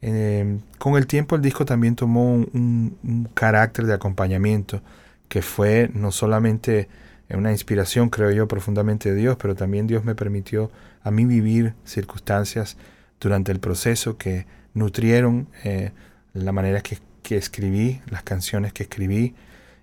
Em, 0.00 0.60
con 0.78 0.96
el 0.96 1.06
tiempo 1.06 1.36
el 1.36 1.42
disco 1.42 1.64
también 1.64 1.96
tomó 1.96 2.34
un, 2.34 3.28
carácter 3.34 3.86
de 3.86 3.94
acompañamiento 3.94 4.82
que 5.28 5.42
fue 5.42 5.90
no 5.94 6.12
solamente 6.12 6.88
una 7.30 7.52
inspiración, 7.52 8.10
creo 8.10 8.30
yo, 8.30 8.46
profundamente 8.46 9.10
de 9.12 9.16
Dios, 9.16 9.36
pero 9.40 9.54
también 9.54 9.86
Dios 9.86 10.04
me 10.04 10.14
permitió 10.14 10.70
a 11.02 11.10
mí 11.10 11.24
vivir 11.24 11.74
circunstancias 11.84 12.76
durante 13.18 13.50
el 13.50 13.60
proceso 13.60 14.18
que 14.18 14.46
nutrieron 14.74 15.48
eh, 15.64 15.92
la 16.34 16.52
manera 16.52 16.82
que 16.82 16.98
que 17.24 17.36
escribí, 17.36 18.00
las 18.08 18.22
canciones 18.22 18.72
que 18.72 18.84
escribí, 18.84 19.34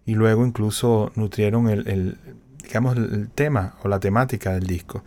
y 0.06 0.16
luego 0.16 0.46
incluso 0.46 1.12
nutrieron 1.16 1.68
el, 1.68 2.18
digamos, 2.64 2.98
el 2.98 3.30
tema 3.30 3.76
o 3.84 3.88
la 3.88 4.00
temática 4.00 4.52
del 4.52 4.68
disco. 4.68 5.04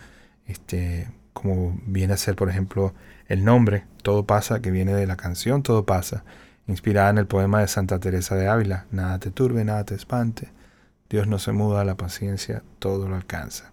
Este, 0.46 1.08
como 1.32 1.78
viene 1.86 2.14
a 2.14 2.16
ser, 2.16 2.36
por 2.36 2.48
ejemplo, 2.48 2.94
el 3.26 3.44
nombre, 3.44 3.84
Todo 4.02 4.26
pasa, 4.26 4.60
que 4.60 4.70
viene 4.70 4.92
de 4.92 5.06
la 5.06 5.16
canción 5.16 5.62
Todo 5.62 5.86
pasa, 5.86 6.24
inspirada 6.66 7.10
en 7.10 7.18
el 7.18 7.26
poema 7.26 7.60
de 7.60 7.68
Santa 7.68 7.98
Teresa 7.98 8.34
de 8.36 8.48
Ávila, 8.48 8.86
Nada 8.90 9.18
te 9.18 9.30
turbe, 9.30 9.64
nada 9.64 9.84
te 9.84 9.94
espante, 9.94 10.48
Dios 11.10 11.26
no 11.26 11.38
se 11.38 11.52
muda, 11.52 11.84
la 11.84 11.96
paciencia 11.96 12.62
todo 12.78 13.08
lo 13.08 13.16
alcanza. 13.16 13.72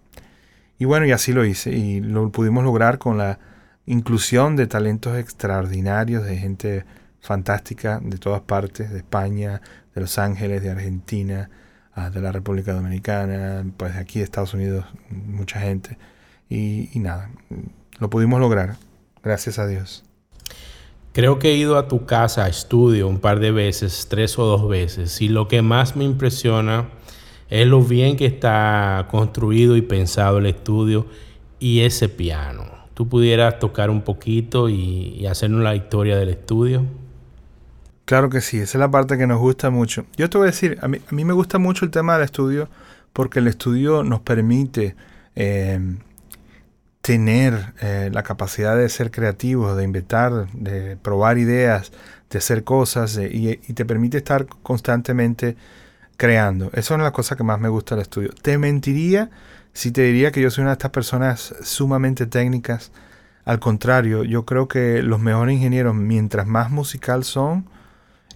Y 0.77 0.85
bueno, 0.85 1.05
y 1.05 1.11
así 1.11 1.31
lo 1.31 1.45
hice, 1.45 1.71
y 1.71 2.01
lo 2.01 2.31
pudimos 2.31 2.63
lograr 2.63 2.97
con 2.97 3.17
la 3.17 3.39
inclusión 3.85 4.55
de 4.55 4.67
talentos 4.67 5.17
extraordinarios, 5.17 6.23
de 6.23 6.38
gente 6.38 6.85
fantástica 7.19 8.00
de 8.01 8.17
todas 8.17 8.41
partes, 8.41 8.89
de 8.89 8.97
España, 8.97 9.61
de 9.93 10.01
Los 10.01 10.17
Ángeles, 10.17 10.63
de 10.63 10.71
Argentina, 10.71 11.50
de 11.95 12.21
la 12.21 12.31
República 12.31 12.74
Dominicana, 12.74 13.65
pues 13.77 13.95
aquí 13.95 14.19
de 14.19 14.25
Estados 14.25 14.53
Unidos, 14.53 14.86
mucha 15.10 15.60
gente. 15.60 15.98
Y, 16.50 16.89
nada, 16.95 17.29
lo 18.00 18.10
pudimos 18.10 18.39
lograr, 18.39 18.77
gracias 19.24 19.60
a 19.60 19.67
Dios. 19.67 20.03
Creo 21.13 21.39
que 21.39 21.50
he 21.51 21.55
ido 21.55 21.77
a 21.77 21.88
tu 21.88 22.05
casa, 22.05 22.45
a 22.45 22.48
estudio, 22.48 23.07
un 23.07 23.19
par 23.19 23.39
de 23.39 23.51
veces, 23.51 24.07
tres 24.10 24.39
o 24.39 24.45
dos 24.45 24.69
veces, 24.69 25.21
y 25.21 25.27
lo 25.27 25.48
que 25.48 25.62
más 25.62 25.95
me 25.95 26.05
impresiona 26.05 26.89
es 27.50 27.67
lo 27.67 27.81
bien 27.81 28.15
que 28.15 28.25
está 28.25 29.07
construido 29.12 29.75
y 29.75 29.81
pensado 29.81 30.38
el 30.38 30.45
estudio 30.45 31.05
y 31.60 31.81
ese 31.81 32.07
piano. 32.07 32.65
¿Tú 32.93 33.10
pudieras 33.10 33.60
tocar 33.60 33.89
un 33.89 34.01
poquito 34.01 34.69
y, 34.69 35.15
y 35.19 35.25
hacernos 35.25 35.62
la 35.62 35.75
historia 35.75 36.17
del 36.17 36.29
estudio? 36.29 36.86
Claro 38.11 38.29
que 38.29 38.41
sí, 38.41 38.57
esa 38.57 38.77
es 38.77 38.79
la 38.81 38.91
parte 38.91 39.17
que 39.17 39.25
nos 39.25 39.39
gusta 39.39 39.69
mucho. 39.69 40.05
Yo 40.17 40.29
te 40.29 40.37
voy 40.37 40.47
a 40.47 40.51
decir, 40.51 40.77
a 40.81 40.89
mí, 40.89 40.97
a 41.09 41.15
mí 41.15 41.23
me 41.23 41.31
gusta 41.31 41.59
mucho 41.59 41.85
el 41.85 41.91
tema 41.91 42.15
del 42.15 42.25
estudio 42.25 42.67
porque 43.13 43.39
el 43.39 43.47
estudio 43.47 44.03
nos 44.03 44.19
permite 44.19 44.97
em, 45.33 45.99
tener 46.99 47.73
eh, 47.79 48.09
la 48.11 48.21
capacidad 48.23 48.75
de 48.75 48.89
ser 48.89 49.11
creativos, 49.11 49.77
de 49.77 49.85
inventar, 49.85 50.51
de 50.51 50.97
probar 50.97 51.37
ideas, 51.37 51.93
de 52.29 52.39
hacer 52.39 52.65
cosas 52.65 53.17
y, 53.17 53.55
te 53.55 53.85
permite 53.85 54.17
estar 54.17 54.45
constantemente 54.61 55.55
creando. 56.17 56.65
Esa 56.71 56.79
es 56.79 56.91
una 56.91 57.05
de 57.05 57.11
las 57.11 57.15
cosas 57.15 57.37
que 57.37 57.45
más 57.45 57.61
me 57.61 57.69
gusta 57.69 57.95
del 57.95 58.01
estudio. 58.01 58.31
Te 58.41 58.57
mentiría 58.57 59.29
si 59.71 59.93
te 59.93 60.01
diría 60.01 60.33
que 60.33 60.41
yo 60.41 60.51
soy 60.51 60.63
una 60.63 60.71
de 60.71 60.79
estas 60.79 60.91
personas 60.91 61.55
sumamente 61.61 62.25
técnicas. 62.25 62.91
Al 63.45 63.61
contrario, 63.61 64.25
yo 64.25 64.43
creo 64.43 64.67
que 64.67 65.01
los 65.01 65.21
mejores 65.21 65.55
ingenieros, 65.55 65.95
mientras 65.95 66.45
más 66.45 66.71
musical 66.71 67.23
son, 67.23 67.69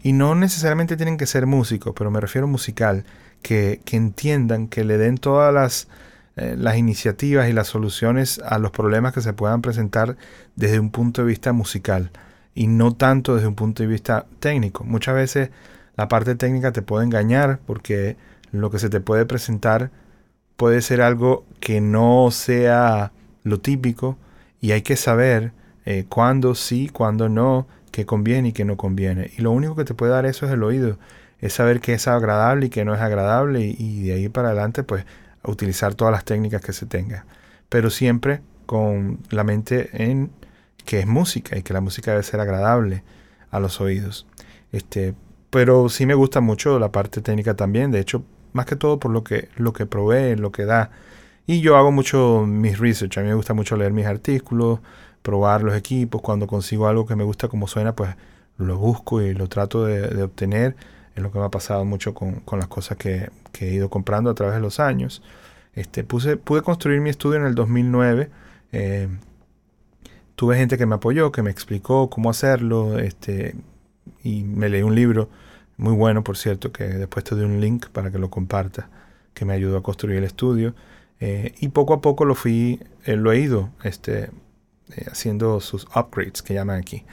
y 0.05 0.13
no 0.13 0.35
necesariamente 0.35 0.97
tienen 0.97 1.17
que 1.17 1.25
ser 1.25 1.47
músicos, 1.47 1.95
pero 1.97 2.11
me 2.11 2.21
refiero 2.21 2.45
musical, 2.45 3.05
que, 3.41 3.81
entiendan, 3.91 4.67
que 4.67 4.83
le 4.83 4.99
den 4.99 5.17
todas 5.17 5.51
las, 5.51 5.87
eh, 6.35 6.53
las 6.55 6.77
iniciativas 6.77 7.49
y 7.49 7.53
las 7.53 7.65
soluciones 7.69 8.39
a 8.45 8.59
los 8.59 8.69
problemas 8.69 9.15
que 9.15 9.21
se 9.21 9.33
puedan 9.33 9.63
presentar 9.63 10.15
desde 10.55 10.79
un 10.79 10.91
punto 10.91 11.23
de 11.23 11.27
vista 11.27 11.53
musical 11.53 12.11
y 12.53 12.67
no 12.67 12.93
tanto 12.93 13.33
desde 13.33 13.47
un 13.47 13.55
punto 13.55 13.81
de 13.81 13.89
vista 13.89 14.27
técnico. 14.39 14.83
Muchas 14.83 15.15
veces 15.15 15.49
la 15.97 16.07
parte 16.07 16.35
técnica 16.35 16.71
te 16.71 16.83
puede 16.83 17.05
engañar 17.05 17.57
porque 17.65 18.15
lo 18.51 18.69
que 18.69 18.77
se 18.77 18.89
te 18.89 19.01
puede 19.01 19.25
presentar 19.25 19.89
puede 20.55 20.83
ser 20.83 21.01
algo 21.01 21.45
que 21.59 21.81
no 21.81 22.29
sea 22.29 23.11
lo 23.41 23.59
típico 23.59 24.19
y 24.61 24.71
hay 24.71 24.83
que 24.83 24.97
saber 24.97 25.51
eh, 25.85 26.05
cuándo 26.07 26.53
sí, 26.53 26.89
cuándo 26.89 27.27
no, 27.27 27.65
que 27.95 28.05
conviene 28.05 28.49
y 28.49 28.51
que 28.51 28.65
no 28.65 28.75
conviene. 28.75 29.31
Y 29.37 29.41
lo 29.41 29.51
único 29.51 29.73
que 29.77 29.85
te 29.85 29.93
puede 29.93 30.11
dar 30.11 30.25
eso 30.25 30.45
es 30.45 30.51
el 30.51 30.63
oído, 30.63 30.99
es 31.39 31.53
saber 31.53 31.79
qué 31.79 31.93
es 31.93 32.09
agradable 32.09 32.65
y 32.65 32.69
qué 32.69 32.83
no 32.83 32.93
es 32.93 32.99
agradable 32.99 33.61
y, 33.61 34.03
de 34.03 34.13
ahí 34.13 34.27
para 34.27 34.49
adelante 34.49 34.83
pues 34.83 35.05
utilizar 35.45 35.95
todas 35.95 36.11
las 36.11 36.25
técnicas 36.25 36.61
que 36.61 36.73
se 36.73 36.85
tenga. 36.85 37.25
Pero 37.69 37.89
siempre 37.89 38.41
con 38.65 39.19
la 39.29 39.45
mente 39.45 39.91
en 39.93 40.29
que 40.83 40.99
es 40.99 41.07
música 41.07 41.57
y 41.57 41.63
que 41.63 41.71
la 41.71 41.79
música 41.79 42.11
debe 42.11 42.23
ser 42.23 42.41
agradable 42.41 43.03
a 43.49 43.61
los 43.61 43.79
oídos. 43.79 44.27
Este, 44.73 45.13
pero 45.49 45.87
sí 45.87 46.05
me 46.05 46.15
gusta 46.15 46.41
mucho 46.41 46.77
la 46.79 46.91
parte 46.91 47.21
técnica 47.21 47.55
también, 47.55 47.91
de 47.91 48.01
hecho, 48.01 48.25
más 48.51 48.65
que 48.65 48.75
todo 48.75 48.99
por 48.99 49.11
lo 49.11 49.23
que, 49.23 49.47
lo 49.55 49.71
que 49.71 49.85
provee, 49.85 50.35
lo 50.35 50.51
que 50.51 50.65
da. 50.65 50.91
Y 51.47 51.61
yo 51.61 51.77
hago 51.77 51.93
mucho 51.93 52.43
mis 52.45 52.77
research, 52.77 53.17
a 53.17 53.21
mí 53.21 53.29
me 53.29 53.35
gusta 53.35 53.53
mucho 53.53 53.77
leer 53.77 53.93
mis 53.93 54.05
artículos, 54.05 54.79
probar 55.25 55.63
los 55.63 55.75
equipos, 55.75 56.21
cuando 56.21 56.45
consigo 56.45 56.87
algo 56.87 57.07
que 57.07 57.15
me 57.15 57.23
gusta 57.23 57.47
como 57.47 57.67
suena, 57.67 57.95
pues 57.95 58.11
lo 58.57 58.77
busco 58.77 59.23
y 59.23 59.33
lo 59.33 59.49
trato 59.49 59.83
de, 59.83 60.21
obtener. 60.21 60.75
Es 61.15 61.23
lo 61.23 61.31
que 61.31 61.39
me 61.39 61.45
ha 61.45 61.49
pasado 61.49 61.83
mucho 61.83 62.13
con, 62.13 62.43
las 62.51 62.67
cosas 62.67 62.97
que, 62.97 63.31
he 63.59 63.73
ido 63.73 63.89
comprando 63.89 64.29
a 64.29 64.35
través 64.35 64.53
de 64.53 64.61
los 64.61 64.79
años. 64.79 65.23
Este, 65.73 66.03
puse, 66.03 66.37
pude 66.37 66.61
construir 66.61 67.01
mi 67.01 67.09
estudio 67.09 67.39
en 67.39 67.47
el 67.47 67.55
2009. 67.55 68.29
Eh, 68.71 69.09
tuve 70.35 70.57
gente 70.57 70.77
que 70.77 70.85
me 70.85 70.95
apoyó, 70.95 71.31
que 71.31 71.41
me 71.41 71.49
explicó 71.49 72.09
cómo 72.09 72.29
hacerlo. 72.29 72.99
Este, 72.99 73.55
y 74.23 74.43
me 74.43 74.69
leí 74.69 74.83
un 74.83 74.93
libro 74.93 75.29
muy 75.77 75.93
bueno, 75.93 76.23
por 76.23 76.37
cierto, 76.37 76.71
que 76.71 76.83
después 76.83 77.25
te 77.25 77.33
doy 77.35 77.45
un 77.45 77.59
link 77.59 77.87
para 77.87 78.11
que 78.11 78.19
lo 78.19 78.29
compartas, 78.29 78.85
que 79.33 79.43
me 79.43 79.53
ayudó 79.53 79.77
a 79.77 79.83
construir 79.83 80.19
el 80.19 80.25
estudio. 80.25 80.75
Eh, 81.19 81.55
y 81.59 81.69
poco 81.69 81.95
a 81.95 82.01
poco 82.01 82.25
lo 82.25 82.35
fui, 82.35 82.79
eh, 83.05 83.15
lo 83.15 83.31
he 83.31 83.39
ido 83.39 83.71
este, 83.83 84.29
eh, 84.95 85.05
haciendo 85.11 85.59
sus 85.59 85.85
upgrades 85.95 86.41
que 86.41 86.53
llaman 86.53 86.79
aquí. 86.79 87.05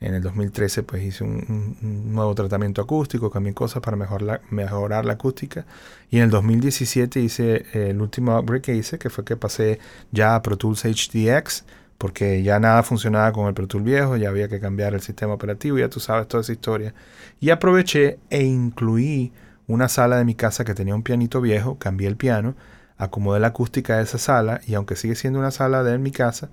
En 0.00 0.12
el 0.14 0.22
2013 0.22 0.82
pues 0.82 1.02
hice 1.02 1.24
un, 1.24 1.78
nuevo 2.12 2.34
tratamiento 2.34 2.82
acústico, 2.82 3.30
cambié 3.30 3.54
cosas 3.54 3.80
para 3.80 3.96
mejorar 3.96 4.22
la, 4.22 4.40
mejorar 4.50 5.04
la 5.04 5.14
acústica. 5.14 5.64
Y 6.10 6.18
en 6.18 6.24
el 6.24 6.30
2017 6.30 7.20
hice 7.20 7.64
eh, 7.72 7.90
el 7.90 8.02
último 8.02 8.38
upgrade 8.38 8.60
que 8.60 8.74
hice, 8.76 8.98
que 8.98 9.08
fue 9.08 9.24
que 9.24 9.36
pasé 9.36 9.78
ya 10.12 10.34
a 10.34 10.42
Pro 10.42 10.58
Tools 10.58 10.84
HDX, 10.84 11.64
porque 11.96 12.42
ya 12.42 12.60
nada 12.60 12.82
funcionaba 12.82 13.32
con 13.32 13.46
el 13.46 13.54
Pro 13.54 13.66
Tools 13.66 13.84
viejo, 13.84 14.16
ya 14.16 14.28
había 14.28 14.48
que 14.48 14.60
cambiar 14.60 14.94
el 14.94 15.00
sistema 15.00 15.32
operativo, 15.32 15.78
ya 15.78 15.88
tú 15.88 16.00
sabes 16.00 16.28
toda 16.28 16.42
esa 16.42 16.52
historia. 16.52 16.94
Y 17.40 17.50
aproveché 17.50 18.18
e 18.28 18.42
incluí 18.42 19.32
una 19.66 19.88
sala 19.88 20.18
de 20.18 20.24
mi 20.24 20.34
casa 20.34 20.64
que 20.64 20.74
tenía 20.74 20.94
un 20.94 21.02
pianito 21.02 21.40
viejo, 21.40 21.78
cambié 21.78 22.08
el 22.08 22.16
piano, 22.16 22.54
acomodé 22.98 23.40
la 23.40 23.48
acústica 23.48 23.96
de 23.96 24.02
esa 24.02 24.18
sala 24.18 24.60
y 24.66 24.74
aunque 24.74 24.96
sigue 24.96 25.14
siendo 25.14 25.38
una 25.38 25.50
sala 25.50 25.82
de 25.82 25.98
mi 25.98 26.10
casa, 26.10 26.50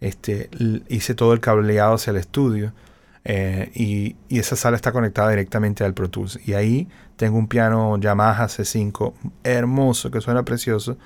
este, 0.00 0.50
hice 0.88 1.14
todo 1.14 1.32
el 1.32 1.40
cableado 1.40 1.94
hacia 1.94 2.10
el 2.12 2.16
estudio. 2.16 2.72
eh, 3.24 3.70
y, 3.74 4.16
esa 4.38 4.56
sala 4.56 4.76
está 4.76 4.92
conectada 4.92 5.30
directamente 5.30 5.84
al 5.84 5.94
Pro 5.94 6.08
Tools. 6.10 6.40
Y 6.46 6.54
ahí 6.54 6.88
tengo 7.16 7.38
un 7.38 7.48
piano 7.48 7.98
Yamaha 7.98 8.46
C5 8.48 9.12
hermoso, 9.44 10.10
que 10.10 10.20
suena 10.20 10.44
precioso, 10.44 10.96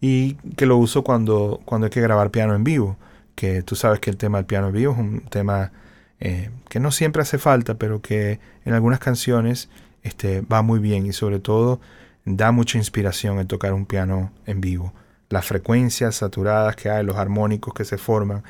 y 0.00 0.34
que 0.56 0.66
lo 0.66 0.76
uso 0.78 1.04
cuando, 1.04 1.60
cuando 1.64 1.86
hay 1.86 1.90
que 1.90 2.00
grabar 2.00 2.30
piano 2.30 2.54
en 2.54 2.64
vivo. 2.64 2.96
Que 3.34 3.62
tú 3.62 3.76
sabes 3.76 4.00
que 4.00 4.10
el 4.10 4.16
tema 4.16 4.38
del 4.38 4.46
piano 4.46 4.68
en 4.68 4.74
vivo 4.74 4.92
es 4.92 4.98
un 4.98 5.20
tema 5.30 5.72
eh, 6.20 6.50
que 6.68 6.80
no 6.80 6.90
siempre 6.90 7.22
hace 7.22 7.38
falta, 7.38 7.74
pero 7.74 8.00
que 8.02 8.40
en 8.64 8.74
algunas 8.74 8.98
canciones 8.98 9.68
este, 10.02 10.40
va 10.42 10.62
muy 10.62 10.80
bien 10.80 11.06
y 11.06 11.12
sobre 11.12 11.38
todo 11.38 11.80
da 12.24 12.52
mucha 12.52 12.78
inspiración 12.78 13.38
el 13.38 13.46
tocar 13.46 13.72
un 13.72 13.86
piano 13.86 14.32
en 14.46 14.60
vivo. 14.60 14.92
Las 15.28 15.46
frecuencias 15.46 16.16
saturadas 16.16 16.76
que 16.76 16.90
hay, 16.90 17.04
los 17.04 17.16
armónicos 17.16 17.74
que 17.74 17.84
se 17.84 17.98
forman 17.98 18.42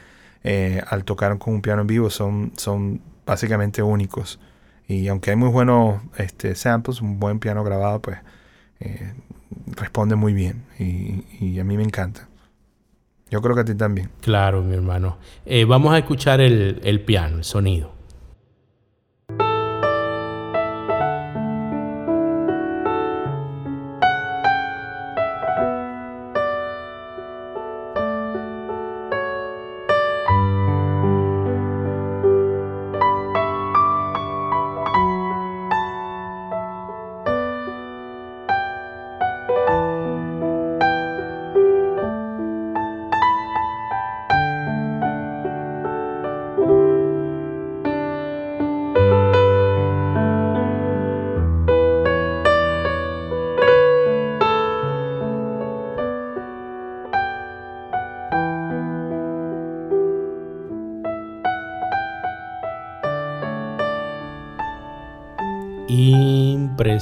eh, 0.45 0.83
al 0.89 1.05
tocar 1.05 1.37
con 1.39 1.55
un 1.55 1.63
piano 1.63 1.83
en 1.83 1.87
vivo 1.87 2.11
son, 2.11 2.53
son 2.57 3.01
básicamente 3.27 3.83
únicos. 3.83 4.39
Y 4.87 5.09
aunque 5.09 5.31
hay 5.31 5.37
muy 5.37 5.51
buenos 5.51 6.01
este, 6.17 6.55
samples, 6.55 7.01
un 7.01 7.19
buen 7.19 7.41
piano 7.41 7.65
grabado, 7.65 8.01
pues 8.01 8.19
eh, 8.81 9.13
responde 9.77 10.15
muy 10.15 10.33
bien. 10.33 10.65
y 10.79 11.59
a 11.59 11.65
mí 11.65 11.77
me 11.77 11.83
encanta. 11.83 12.29
Yo 13.31 13.43
creo 13.43 13.55
que 13.55 13.61
a 13.61 13.65
ti 13.65 13.75
también. 13.75 14.11
Claro, 14.21 14.63
mi 14.63 14.75
hermano. 14.75 15.19
Eh, 15.45 15.65
vamos 15.65 15.93
a 15.93 15.99
escuchar 15.99 16.41
el, 16.41 16.81
el 16.83 17.01
piano, 17.01 17.39
el 17.39 17.45
sonido. 17.45 17.93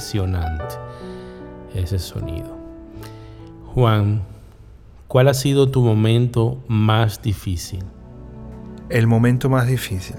Impresionante 0.07 0.75
ese 1.73 1.99
sonido. 1.99 2.57
Juan, 3.73 4.21
¿cuál 5.07 5.27
ha 5.27 5.33
sido 5.33 5.69
tu 5.69 5.81
momento 5.81 6.63
más 6.67 7.21
difícil? 7.21 7.83
El 8.89 9.07
momento 9.07 9.49
más 9.49 9.67
difícil. 9.67 10.15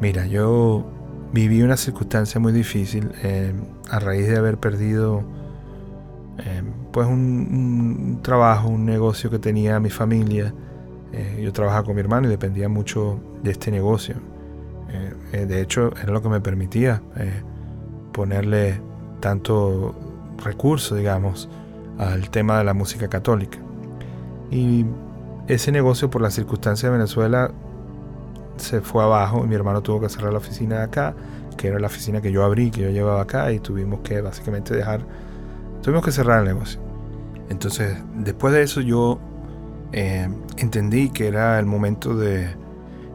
Mira, 0.00 0.26
yo 0.26 0.86
viví 1.32 1.62
una 1.62 1.76
circunstancia 1.76 2.40
muy 2.40 2.52
difícil 2.52 3.10
eh, 3.22 3.52
a 3.90 3.98
raíz 3.98 4.26
de 4.26 4.36
haber 4.36 4.58
perdido 4.58 5.22
eh, 6.38 6.62
pues 6.92 7.06
un, 7.06 8.20
trabajo, 8.22 8.68
un 8.68 8.86
negocio 8.86 9.30
que 9.30 9.38
tenía 9.38 9.78
mi 9.80 9.90
familia. 9.90 10.54
Eh, 11.12 11.40
yo 11.44 11.52
trabajaba 11.52 11.84
con 11.84 11.94
mi 11.94 12.00
hermano 12.00 12.26
y 12.26 12.30
dependía 12.30 12.68
mucho 12.68 13.20
de 13.42 13.50
este 13.50 13.70
negocio. 13.70 14.16
de 15.32 15.60
hecho, 15.60 15.92
era 16.02 16.12
lo 16.12 16.22
que 16.22 16.28
me 16.28 16.40
permitía 16.40 17.02
ponerle 18.16 18.80
tanto 19.20 19.94
recurso, 20.42 20.94
digamos, 20.94 21.50
al 21.98 22.30
tema 22.30 22.56
de 22.56 22.64
la 22.64 22.72
música 22.72 23.08
católica. 23.08 23.58
Y 24.50 24.86
ese 25.48 25.70
negocio, 25.70 26.08
por 26.08 26.22
la 26.22 26.30
circunstancia 26.30 26.88
de 26.88 26.96
Venezuela, 26.96 27.50
se 28.56 28.80
fue 28.80 29.04
abajo 29.04 29.44
y 29.44 29.48
mi 29.48 29.54
hermano 29.54 29.82
tuvo 29.82 30.00
que 30.00 30.08
cerrar 30.08 30.32
la 30.32 30.38
oficina 30.38 30.78
de 30.78 30.84
acá, 30.84 31.14
que 31.58 31.68
era 31.68 31.78
la 31.78 31.88
oficina 31.88 32.22
que 32.22 32.32
yo 32.32 32.42
abrí, 32.42 32.70
que 32.70 32.80
yo 32.80 32.90
llevaba 32.90 33.20
acá, 33.20 33.52
y 33.52 33.60
tuvimos 33.60 34.00
que 34.00 34.22
básicamente 34.22 34.74
dejar, 34.74 35.02
tuvimos 35.82 36.02
que 36.02 36.10
cerrar 36.10 36.40
el 36.40 36.46
negocio. 36.46 36.80
Entonces, 37.50 37.98
después 38.14 38.54
de 38.54 38.62
eso 38.62 38.80
yo 38.80 39.18
eh, 39.92 40.26
entendí 40.56 41.10
que 41.10 41.28
era 41.28 41.58
el 41.58 41.66
momento 41.66 42.16
de, 42.16 42.48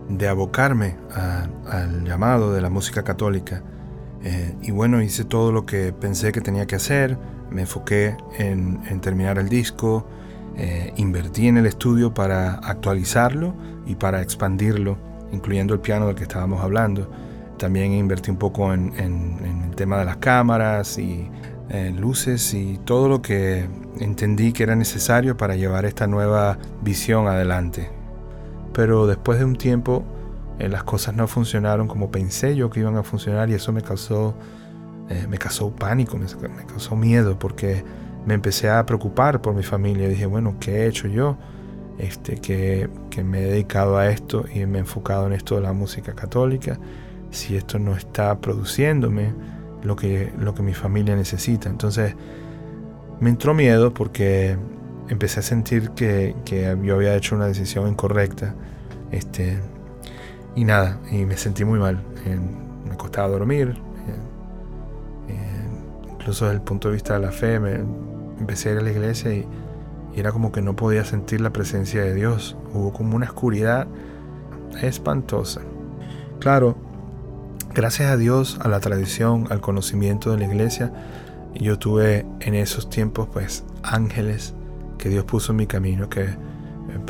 de 0.10 0.28
abocarme 0.28 0.96
al 1.68 2.04
llamado 2.04 2.54
de 2.54 2.62
la 2.62 2.70
música 2.70 3.02
católica 3.04 3.64
eh, 4.24 4.56
y 4.62 4.72
bueno, 4.72 5.02
hice 5.02 5.24
todo 5.24 5.52
lo 5.52 5.66
que 5.66 5.94
pensé 5.94 6.32
que 6.32 6.42
tenía 6.42 6.68
que 6.68 6.76
hacer, 6.76 7.18
me 7.50 7.62
enfoqué 7.62 8.16
en, 8.38 8.80
terminar 9.02 9.38
el 9.38 9.50
disco, 9.50 10.06
eh, 10.56 10.94
invertí 10.98 11.48
en 11.48 11.58
el 11.58 11.66
estudio 11.66 12.14
para 12.14 12.56
actualizarlo 12.56 13.54
y 13.86 13.96
para 13.96 14.22
expandirlo, 14.22 14.98
incluyendo 15.32 15.74
el 15.74 15.80
piano 15.80 16.08
del 16.08 16.16
que 16.16 16.24
estábamos 16.24 16.62
hablando. 16.62 17.10
También 17.58 17.94
invertí 17.94 18.32
un 18.32 18.38
poco 18.38 18.74
en, 18.74 18.94
el 18.98 19.76
tema 19.76 19.98
de 20.00 20.06
las 20.06 20.18
cámaras 20.18 20.98
y 20.98 21.30
eh, 21.70 21.94
luces 21.98 22.54
y 22.54 22.80
todo 22.86 23.08
lo 23.08 23.22
que 23.22 23.68
entendí 24.00 24.52
que 24.52 24.64
era 24.64 24.76
necesario 24.76 25.38
para 25.38 25.56
llevar 25.56 25.86
esta 25.86 26.06
nueva 26.06 26.58
visión 26.82 27.28
adelante. 27.28 27.90
Pero 28.74 29.08
después 29.08 29.40
de 29.40 29.46
un 29.46 29.56
tiempo 29.56 30.04
eh, 30.62 30.70
las 30.70 30.84
cosas 30.84 31.16
no 31.16 31.28
funcionaron 31.28 31.88
como 31.88 32.12
pensé 32.12 32.56
yo 32.56 32.70
que 32.70 32.82
iban 32.82 32.96
a 32.96 33.02
funcionar 33.02 33.50
y 33.50 33.54
eso 33.56 33.72
me 33.72 33.82
causó, 33.82 34.36
eh, 35.10 35.26
me 35.28 35.40
causó 35.40 35.72
pánico, 35.72 36.20
me, 36.20 36.28
causó 36.68 36.96
miedo 36.96 37.40
porque 37.40 37.84
me 38.28 38.36
empecé 38.36 38.70
a 38.70 38.86
preocupar 38.86 39.42
por 39.42 39.56
mi 39.56 39.64
familia. 39.64 40.08
Dije, 40.08 40.28
bueno, 40.28 40.58
¿qué 40.60 40.84
he 40.84 40.88
hecho 40.88 41.08
yo? 41.08 41.36
Este, 41.98 42.36
que, 42.38 42.92
que 43.10 43.24
me 43.24 43.40
he 43.40 43.46
dedicado 43.48 43.98
a 43.98 44.10
esto 44.10 44.46
y 44.54 44.68
me 44.68 44.78
he 44.78 44.82
enfocado 44.82 45.26
en 45.26 45.34
esto 45.34 45.56
de 45.56 45.62
la 45.62 45.74
música 45.74 46.14
católica, 46.14 46.78
si 47.32 47.58
esto 47.58 47.80
no 47.80 47.96
está 47.96 48.40
produciéndome 48.40 49.34
lo 49.82 49.96
que, 49.96 50.32
lo 50.38 50.54
que 50.54 50.62
mi 50.62 50.76
familia 50.76 51.16
necesita. 51.16 51.70
Entonces 51.70 52.16
me 53.20 53.32
entró 53.32 53.56
miedo 53.56 53.96
porque 53.96 54.58
empecé 55.10 55.40
a 55.40 55.44
sentir 55.44 55.90
que, 55.92 56.36
que 56.46 56.78
yo 56.84 56.96
había 56.96 57.16
hecho 57.16 57.36
una 57.36 57.48
decisión 57.48 57.88
incorrecta. 57.88 58.54
Este, 59.12 59.58
y 60.56 60.64
nada, 60.64 61.00
y 61.12 61.26
me 61.26 61.38
sentí 61.38 61.66
muy 61.66 61.80
mal. 61.80 62.04
me 62.88 62.98
costaba 62.98 63.28
dormir. 63.30 63.78
incluso 66.12 66.46
desde 66.46 66.58
el 66.58 66.62
punto 66.62 66.90
de 66.90 66.94
vista 66.94 67.16
de 67.16 67.20
la 67.20 67.32
fe, 67.32 67.60
me, 67.60 67.84
empecé 68.40 68.70
a 68.70 68.72
ir 68.74 68.78
a 68.80 68.82
la 68.82 68.92
iglesia 68.92 69.34
y, 69.34 69.48
era 70.14 70.34
como 70.34 70.52
que 70.52 70.62
no 70.62 70.76
podía 70.76 71.06
sentir 71.06 71.40
la 71.40 71.54
presencia 71.54 72.02
de 72.04 72.14
Dios. 72.14 72.58
Hubo 72.74 72.92
como 72.92 73.16
una 73.16 73.28
oscuridad 73.28 73.88
espantosa. 74.82 75.62
Claro, 76.40 76.76
gracias 77.74 78.12
a 78.12 78.18
Dios, 78.18 78.60
a 78.62 78.68
la 78.68 78.82
tradición, 78.82 79.48
al 79.50 79.62
conocimiento 79.62 80.32
de 80.32 80.38
la 80.38 80.46
iglesia, 80.46 80.92
yo 81.56 81.78
tuve 81.78 82.26
en 82.40 82.56
esos 82.56 82.90
tiempos 82.90 83.30
pues 83.32 83.64
ángeles 83.84 84.54
que 84.98 85.10
Dios 85.10 85.26
puso 85.26 85.52
en 85.52 85.58
mi 85.58 85.68
camino, 85.68 86.10
que 86.10 86.30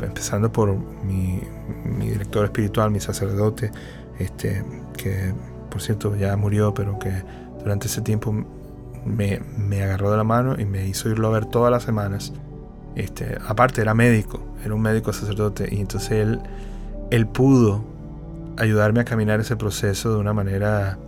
empezando 0.04 0.52
por 0.52 0.76
mi, 1.04 1.40
director 2.00 2.44
espiritual, 2.44 2.90
mi 2.90 3.00
sacerdote, 3.00 3.70
este, 4.18 4.64
que 4.96 5.34
por 5.70 5.80
cierto 5.80 6.14
ya 6.16 6.36
murió, 6.36 6.74
pero 6.74 6.98
que 6.98 7.10
durante 7.60 7.86
ese 7.86 8.02
tiempo 8.02 8.34
me, 9.04 9.40
agarró 9.82 10.10
de 10.10 10.16
la 10.16 10.24
mano 10.24 10.60
y 10.60 10.64
me 10.64 10.86
hizo 10.86 11.08
irlo 11.08 11.28
a 11.28 11.30
ver 11.30 11.46
todas 11.46 11.70
las 11.70 11.82
semanas. 11.82 12.32
Este, 12.94 13.38
aparte 13.46 13.80
era 13.80 13.94
médico, 13.94 14.42
era 14.64 14.74
un 14.74 14.82
médico 14.82 15.12
sacerdote 15.12 15.68
y 15.70 15.80
entonces 15.80 16.10
él, 16.12 16.40
él 17.10 17.26
pudo 17.26 17.82
ayudarme 18.58 19.00
a 19.00 19.04
caminar 19.04 19.40
ese 19.40 19.56
proceso 19.56 20.12
de 20.12 20.18
una 20.18 20.34
manera 20.34 20.98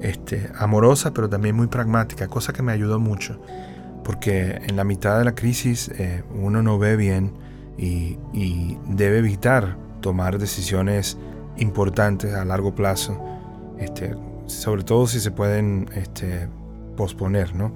este, 0.00 0.50
amorosa, 0.58 1.12
pero 1.12 1.28
también 1.28 1.56
muy 1.56 1.66
pragmática, 1.66 2.28
cosa 2.28 2.52
que 2.52 2.62
me 2.62 2.72
ayudó 2.72 2.98
mucho, 2.98 3.40
porque 4.04 4.60
en 4.66 4.76
la 4.76 4.84
mitad 4.84 5.18
de 5.18 5.24
la 5.24 5.34
crisis 5.34 5.88
eh, 5.98 6.22
uno 6.34 6.62
no 6.62 6.78
ve 6.78 6.96
bien 6.96 7.32
y, 7.78 8.76
debe 8.88 9.18
evitar 9.18 9.76
tomar 10.00 10.38
decisiones 10.38 11.16
importantes 11.56 12.34
a 12.34 12.44
largo 12.44 12.74
plazo, 12.74 13.18
este, 13.78 14.14
sobre 14.46 14.82
todo 14.82 15.06
si 15.06 15.20
se 15.20 15.30
pueden 15.30 15.88
este, 15.94 16.48
posponer. 16.96 17.54
¿no? 17.54 17.72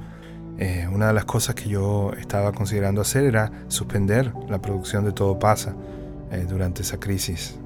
Eh, 0.58 0.88
una 0.92 1.08
de 1.08 1.12
las 1.12 1.24
cosas 1.24 1.54
que 1.54 1.68
yo 1.68 2.12
estaba 2.18 2.52
considerando 2.52 3.00
hacer 3.00 3.24
era 3.24 3.50
suspender 3.68 4.32
la 4.48 4.60
producción 4.60 5.04
de 5.04 5.12
Todo 5.12 5.38
pasa 5.38 5.74
eh, 6.30 6.46
durante 6.48 6.82
esa 6.82 6.98
crisis. 6.98 7.56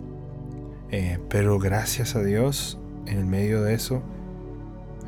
Eh, 0.91 1.19
pero 1.29 1.59
gracias 1.59 2.15
a 2.15 2.23
Dios, 2.23 2.79
en 3.07 3.19
el 3.19 3.27
medio 3.27 3.63
de 3.63 3.75
eso, 3.75 4.03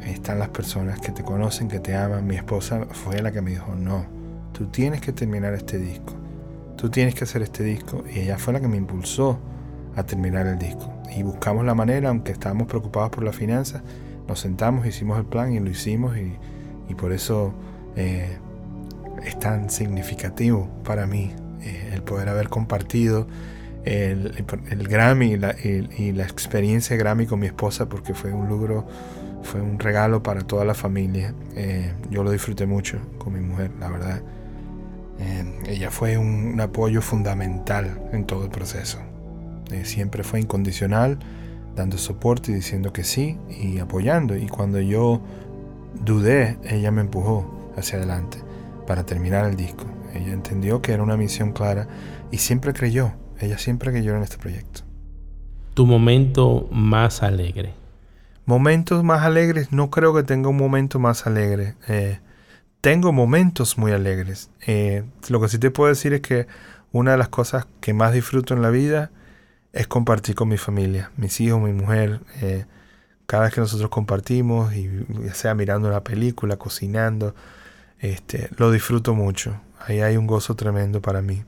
están 0.05 0.39
las 0.39 0.49
personas 0.49 1.01
que 1.01 1.13
te 1.13 1.23
conocen, 1.23 1.69
que 1.69 1.81
te 1.81 1.95
aman. 1.95 2.27
Mi 2.27 2.37
esposa 2.37 2.87
fue 2.91 3.21
la 3.23 3.33
que 3.33 3.43
me 3.43 3.51
dijo, 3.51 3.75
no, 3.75 4.07
tú 4.53 4.67
tienes 4.67 5.01
que 5.01 5.13
terminar 5.13 5.55
este 5.55 5.79
disco 5.79 6.15
tú 6.79 6.89
tienes 6.89 7.15
que 7.15 7.25
hacer 7.25 7.43
este 7.43 7.63
disco. 7.63 8.05
Y 8.11 8.21
ella 8.21 8.39
fue 8.39 8.55
la 8.55 8.61
que 8.61 8.69
me 8.69 8.79
impulsó 8.79 9.39
a 9.97 10.05
terminar 10.05 10.47
el 10.47 10.59
disco. 10.59 10.91
Y 11.15 11.23
buscamos 11.23 11.67
la 11.67 11.75
manera, 11.75 12.09
aunque 12.09 12.33
estábamos 12.33 12.69
preocupados 12.69 13.11
por 13.11 13.25
la 13.25 13.33
finanza, 13.33 13.83
nos 14.27 14.41
sentamos, 14.41 14.87
hicimos 14.87 15.19
el 15.19 15.25
plan 15.25 15.53
y 15.53 15.61
lo 15.61 15.69
hicimos 15.69 16.17
y, 16.17 16.39
por 16.95 17.13
eso 17.13 17.53
eh, 17.97 18.39
es 19.25 19.39
tan 19.39 19.69
significativo 19.71 20.69
para 20.85 21.07
mí 21.07 21.33
eh, 21.61 21.91
el 21.93 22.03
poder 22.03 22.29
haber 22.29 22.49
compartido 22.49 23.27
el, 23.85 24.33
Grammy 24.89 25.33
y 25.33 25.37
la, 25.37 25.55
y 25.63 26.13
la, 26.13 26.25
experiencia 26.25 26.97
Grammy 26.97 27.27
con 27.27 27.41
mi 27.41 27.47
esposa 27.47 27.89
porque 27.89 28.15
fue 28.15 28.33
un 28.33 28.49
logro, 28.49 28.87
fue 29.43 29.61
un 29.61 29.79
regalo 29.79 30.23
para 30.23 30.43
toda 30.43 30.65
la 30.65 30.75
familia. 30.75 31.35
Eh, 31.55 31.93
yo 32.11 32.23
lo 32.23 32.31
disfruté 32.31 32.67
mucho 32.67 32.99
con 33.19 33.35
mi 33.35 33.41
mujer, 33.41 33.71
la 33.81 33.89
verdad. 33.91 34.23
Ella 35.67 35.91
fue 35.91 36.17
un, 36.17 36.61
apoyo 36.61 37.03
fundamental 37.03 38.01
en 38.13 38.25
todo 38.25 38.45
el 38.45 38.51
proceso. 38.51 38.99
siempre 39.85 40.25
fue 40.25 40.41
incondicional 40.41 41.19
dando 41.77 41.97
soporte 41.97 42.51
y 42.51 42.55
diciendo 42.55 42.93
que 42.93 43.05
sí 43.05 43.39
y 43.49 43.79
apoyando. 43.79 44.37
Y 44.37 44.49
cuando 44.49 44.81
yo 44.81 45.21
dudé, 46.05 46.59
ella 46.65 46.91
me 46.91 47.01
empujó 47.01 47.71
hacia 47.77 47.99
adelante 47.99 48.39
para 48.87 49.05
terminar 49.05 49.47
el 49.47 49.57
disco. 49.57 49.85
Ella 50.15 50.33
entendió 50.33 50.83
que 50.83 50.93
era 50.93 51.03
una 51.03 51.17
misión 51.17 51.53
clara 51.53 51.87
y 52.31 52.39
siempre 52.39 52.73
creyó, 52.73 53.13
ella 53.41 53.59
siempre 53.59 53.93
creyó 53.93 54.17
en 54.17 54.23
este 54.23 54.39
proyecto. 54.39 54.83
Tu 55.75 55.87
momento 55.87 56.69
más 56.73 57.23
alegre. 57.23 57.75
Momentos 58.45 59.05
más 59.05 59.23
alegres, 59.23 59.73
no 59.73 59.91
creo 59.91 60.15
que 60.15 60.23
tenga 60.23 60.49
un 60.49 60.57
momento 60.57 60.99
más 60.99 61.27
alegre. 61.27 61.75
Eh, 61.87 62.19
tengo 62.81 63.13
momentos 63.13 63.79
muy 63.79 63.93
alegres. 63.93 64.51
Eh, 64.67 65.05
lo 65.29 65.41
que 65.41 65.49
sí 65.49 65.59
te 65.59 65.71
puedo 65.71 65.89
decir 65.89 66.13
es 66.13 66.21
que 66.21 66.47
una 66.93 67.13
de 67.13 67.19
las 67.19 67.29
cosas 67.29 67.67
que 67.81 67.93
más 67.93 68.13
disfruto 68.13 68.55
en 68.55 68.63
la 68.63 68.71
vida 68.71 69.11
es 69.73 69.87
compartir 69.87 70.35
con 70.35 70.49
mi 70.49 70.57
familia, 70.57 71.11
mis 71.17 71.41
hijos, 71.41 71.61
mi 71.61 71.73
mujer. 71.73 72.21
Eh, 72.41 72.65
cada 73.27 73.45
vez 73.45 73.55
que 73.55 73.61
nosotros 73.61 73.91
compartimos, 73.91 74.75
y 74.75 74.89
ya 75.25 75.35
sea 75.35 75.55
mirando 75.55 75.89
una 75.89 76.03
película, 76.03 76.57
cocinando, 76.57 77.35
este, 77.99 78.49
lo 78.57 78.71
disfruto 78.71 79.15
mucho. 79.15 79.61
Ahí 79.81 80.01
hay 80.01 80.17
un 80.17 80.27
gozo 80.27 80.57
tremendo 80.57 81.03
para 81.03 81.21
mí. 81.21 81.45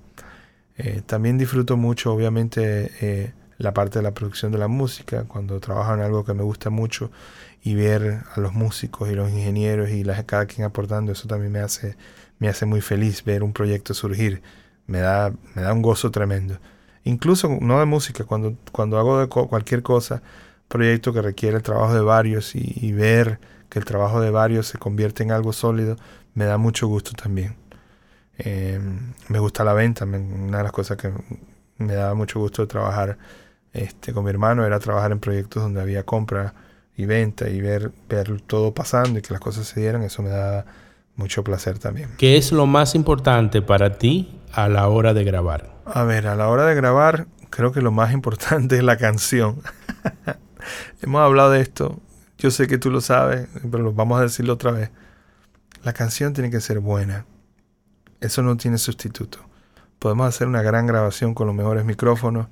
Eh, 0.77 1.03
también 1.07 1.39
disfruto 1.39 1.77
mucho, 1.77 2.13
obviamente, 2.13 3.33
la 3.61 3.75
parte 3.75 3.99
de 3.99 4.03
la 4.03 4.13
producción 4.13 4.53
de 4.53 4.59
la 4.59 4.69
música, 4.69 5.25
cuando 5.25 5.61
trabajo 5.61 5.95
en 5.95 6.01
algo 6.01 6.25
que 6.25 6.35
me 6.35 6.43
gusta 6.43 6.71
mucho 6.71 7.11
y 7.63 7.75
ver 7.75 8.23
a 8.35 8.41
los 8.41 8.55
músicos 8.55 9.11
y 9.11 9.15
los 9.15 9.31
ingenieros 9.31 9.91
y 9.91 10.05
las, 10.05 10.25
cada 10.25 10.47
quien 10.47 10.67
aportando, 10.67 11.13
eso 11.13 11.29
también 11.29 11.53
me 11.53 11.61
hace, 11.61 11.97
me 12.39 12.49
hace 12.49 12.67
muy 12.67 12.81
feliz 12.81 13.25
ver 13.25 13.43
un 13.43 13.53
proyecto 13.53 13.95
surgir. 13.95 14.43
Me 14.87 14.99
da, 14.99 15.33
me 15.55 15.63
da 15.63 15.73
un 15.73 15.83
gozo 15.83 16.11
tremendo 16.11 16.59
incluso 17.05 17.59
no 17.61 17.79
de 17.79 17.87
música, 17.87 18.25
cuando, 18.25 18.57
cuando 18.73 18.99
hago 18.99 19.29
cualquier 19.29 19.83
cosa, 19.83 20.23
proyecto 20.69 21.13
que 21.13 21.23
requiere 21.23 21.57
el 21.57 21.63
trabajo 21.63 21.95
de 21.95 22.01
varios 22.01 22.55
y, 22.55 22.93
ver 22.93 23.41
que 23.69 23.79
el 23.79 23.85
trabajo 23.85 24.21
de 24.21 24.31
varios 24.31 24.67
se 24.69 24.79
convierte 24.79 25.23
en 25.23 25.33
algo 25.33 25.53
sólido, 25.53 25.97
me 26.35 26.45
da 26.45 26.59
mucho 26.59 26.87
gusto 26.89 27.13
también. 27.13 27.57
Em, 28.39 29.13
me 29.29 29.39
gusta 29.39 29.65
la 29.65 29.75
venta, 29.75 30.05
una 30.05 30.59
de 30.59 30.63
las 30.65 30.73
cosas 30.73 30.97
que 30.97 31.13
me 31.79 31.95
daba 31.95 32.15
mucho 32.15 32.41
gusto 32.41 32.63
de 32.63 32.69
trabajar 32.69 33.19
este, 33.73 34.13
con 34.13 34.25
mi 34.25 34.31
hermano 34.31 34.65
era 34.65 34.79
trabajar 34.79 35.13
en 35.13 35.21
proyectos 35.21 35.63
donde 35.63 35.81
había 35.81 36.05
compra 36.05 36.55
y 36.97 37.07
venta 37.07 37.49
y 37.49 37.61
ver, 37.61 37.93
ver 38.09 38.41
todo 38.43 38.75
pasando 38.75 39.19
y 39.19 39.23
que 39.23 39.33
las 39.33 39.41
cosas 39.41 39.67
se 39.67 39.81
dieran, 39.81 40.03
eso 40.03 40.23
me 40.23 40.31
da 40.31 40.67
mucho 41.17 41.45
placer 41.45 41.79
también. 41.79 42.11
¿Qué 42.19 42.37
es 42.37 42.53
lo 42.53 42.67
más 42.67 42.95
importante 42.95 43.63
para 43.63 43.99
ti 43.99 44.41
a 44.53 44.69
la 44.69 44.89
hora 44.89 45.15
de 45.15 45.25
grabar? 45.25 45.71
A 45.85 46.05
ver, 46.05 46.27
a 46.27 46.35
la 46.35 46.49
hora 46.49 46.67
de 46.67 46.75
grabar, 46.75 47.27
creo 47.51 47.73
que 47.73 47.81
lo 47.81 47.93
más 47.93 48.13
importante 48.13 48.77
es 48.77 48.83
la 48.83 48.97
canción. 48.97 49.61
Hemos 51.03 51.21
hablado 51.23 51.51
de 51.51 51.61
esto, 51.61 52.01
yo 52.39 52.51
sé 52.51 52.67
que 52.67 52.79
tú 52.79 52.91
lo 52.91 53.01
sabes, 53.01 53.49
pero 53.71 53.93
vamos 53.93 54.19
a 54.19 54.23
decirlo 54.23 54.55
otra 54.55 54.71
vez. 54.73 54.91
La 55.83 55.93
canción 55.93 56.33
tiene 56.33 56.51
que 56.51 56.61
ser 56.61 56.81
buena. 56.81 57.27
Eso 58.21 58.43
no 58.43 58.57
tiene 58.57 58.79
sustituto. 58.79 59.39
Podemos 59.99 60.27
hacer 60.27 60.47
una 60.47 60.63
gran 60.63 60.87
grabación 60.87 61.35
con 61.35 61.47
los 61.47 61.57
mejores 61.57 61.85
micrófonos, 61.85 62.49